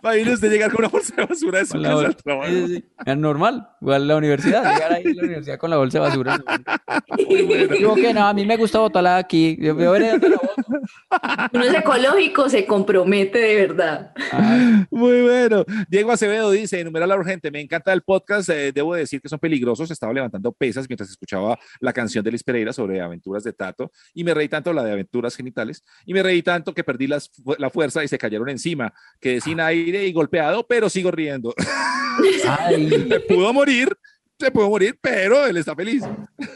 [0.02, 2.50] Imagínese usted llegar con una bolsa de basura de su casa al trabajo.
[2.50, 5.98] Sí, sí, normal, igual a la universidad, llegar ahí a la universidad con la bolsa
[5.98, 6.38] de basura.
[7.16, 9.56] Digo que no, a mí me gusta botarla aquí.
[9.60, 10.20] Yo, la.
[11.52, 14.12] Uno es ecológico, se compromete de verdad.
[14.32, 15.64] Ay, Muy bueno.
[15.88, 19.38] Diego Acevedo dice, enumerar la urgente, me encanta el podcast, eh, debo decir que son
[19.38, 23.90] peligrosos, estaba levantando pesas mientras escuchaba la canción de Liz Pereira sobre aventuras de Tato
[24.14, 27.30] y me reí tanto la de aventuras genitales y me reí tanto que perdí las
[27.58, 28.65] la fuerza y se cayeron encima,
[29.20, 31.54] quedé sin aire y golpeado, pero sigo riendo.
[33.10, 33.88] se pudo morir,
[34.38, 36.02] se pudo morir, pero él está feliz.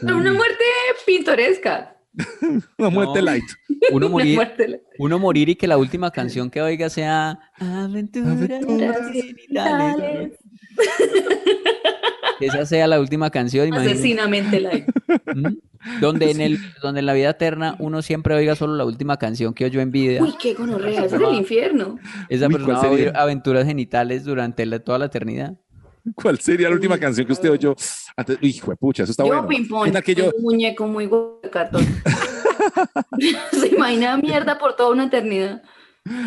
[0.01, 0.63] Una muerte
[1.05, 1.95] pintoresca.
[2.77, 3.25] Una muerte No.
[3.31, 3.45] light.
[3.91, 8.99] uno morir, muerte uno morir y que la última canción que oiga sea Aventuras Aventuras.
[12.41, 13.93] Que esa sea la última canción, imagínate.
[13.93, 14.85] asesinamente light.
[15.33, 15.99] ¿Mm?
[16.01, 19.53] Donde en el, donde en la vida eterna uno siempre oiga solo la última canción
[19.53, 20.21] que oyó en vida.
[20.21, 21.97] Uy, qué gonorrea, eso es el infierno.
[22.29, 25.53] Esa Uy, persona ¿cuál va a oír aventuras genitales durante la- toda la eternidad.
[26.15, 27.75] ¿Cuál sería la última canción que usted oyó?
[28.17, 29.47] Antes, hijo de pucha, eso está yo bueno.
[29.47, 31.09] ping-pong, ¿Qué tal que yo, un muñeco muy
[31.51, 31.85] cartón.
[33.51, 35.61] Se imagina mierda por toda una eternidad.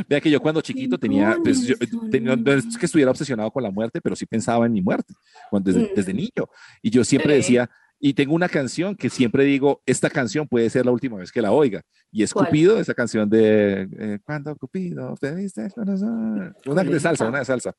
[0.08, 1.74] Vea que yo cuando chiquito tenía, pues, yo,
[2.10, 5.14] tenía- no es que estuviera obsesionado con la muerte, pero sí pensaba en mi muerte
[5.50, 5.94] cuando, desde, Mm.
[5.96, 6.48] desde niño.
[6.82, 7.36] Y yo siempre Sí.
[7.38, 11.32] decía, y tengo una canción que siempre digo, esta canción puede ser la última vez
[11.32, 11.82] que la oiga.
[12.12, 12.46] Y es ¿Cuál?
[12.46, 16.54] Cupido, esa canción de eh, Cuando Cupido te diste el corazón.
[16.66, 17.72] Una de ¿Cuál es salsa, una de salsa.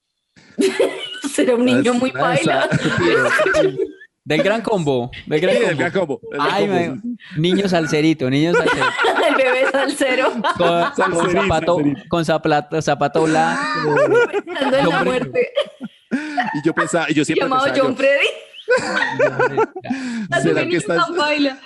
[1.34, 2.70] Será un niño muy Una de baila.
[2.70, 3.70] salsa.
[4.28, 5.78] Del gran combo, del gran Sí, combo.
[5.78, 7.02] gran combo, gran Ay, combo.
[7.36, 8.88] me- niño salserito, niño salserito.
[9.76, 10.32] Salsero.
[10.58, 11.78] Con, con zapato,
[12.10, 13.96] con zapato, zapato blanco.
[14.46, 15.52] Pensando en la muerte.
[16.54, 18.28] Y yo pensaba, y yo siempre Llamado pensaba, yo- John Freddy.
[20.32, 21.58] Así ¿Será que que niño estás- tan baila.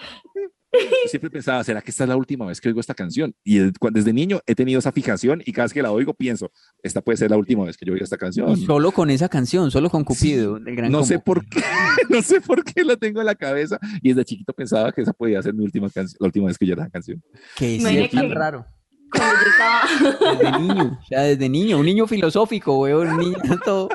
[0.71, 3.33] Yo siempre pensaba, ¿será que esta es la última vez que oigo esta canción?
[3.43, 6.51] Y desde, niño he tenido esa fijación y cada vez que la oigo pienso,
[6.83, 8.55] esta puede ser la última vez que yo oiga esta canción.
[8.57, 11.61] Solo con esa canción, solo con Cupido, del gran No sé por qué,
[12.09, 15.13] no sé por qué la tengo en la cabeza y desde chiquito pensaba que esa
[15.13, 17.21] podía ser mi última canción, la última vez que yo era la canción.
[17.55, 18.65] Que sí, es tan que- raro.
[19.11, 20.35] Cuando yo estaba.
[20.37, 23.89] Desde niño, o sea, desde niño, un niño filosófico, weón, un niño todo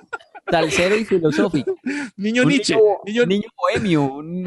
[0.50, 1.76] salsero y filosófico.
[2.16, 4.44] Niño Un Nietzsche, niño, niño, niño bohemio, un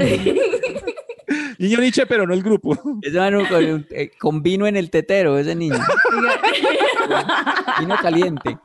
[1.58, 2.78] niño Nietzsche, pero no el grupo.
[3.02, 5.80] ese mano con, eh, con vino en el tetero, ese niño.
[7.80, 8.58] Vino caliente.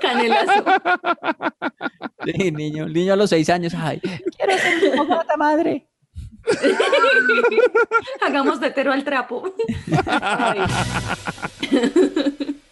[0.00, 0.64] Canelazo.
[2.24, 5.86] Sí, niño, niño a los seis años, ay, quiero ser como madre.
[8.20, 9.54] Hagamos tetero al trapo.
[10.06, 10.60] Ay.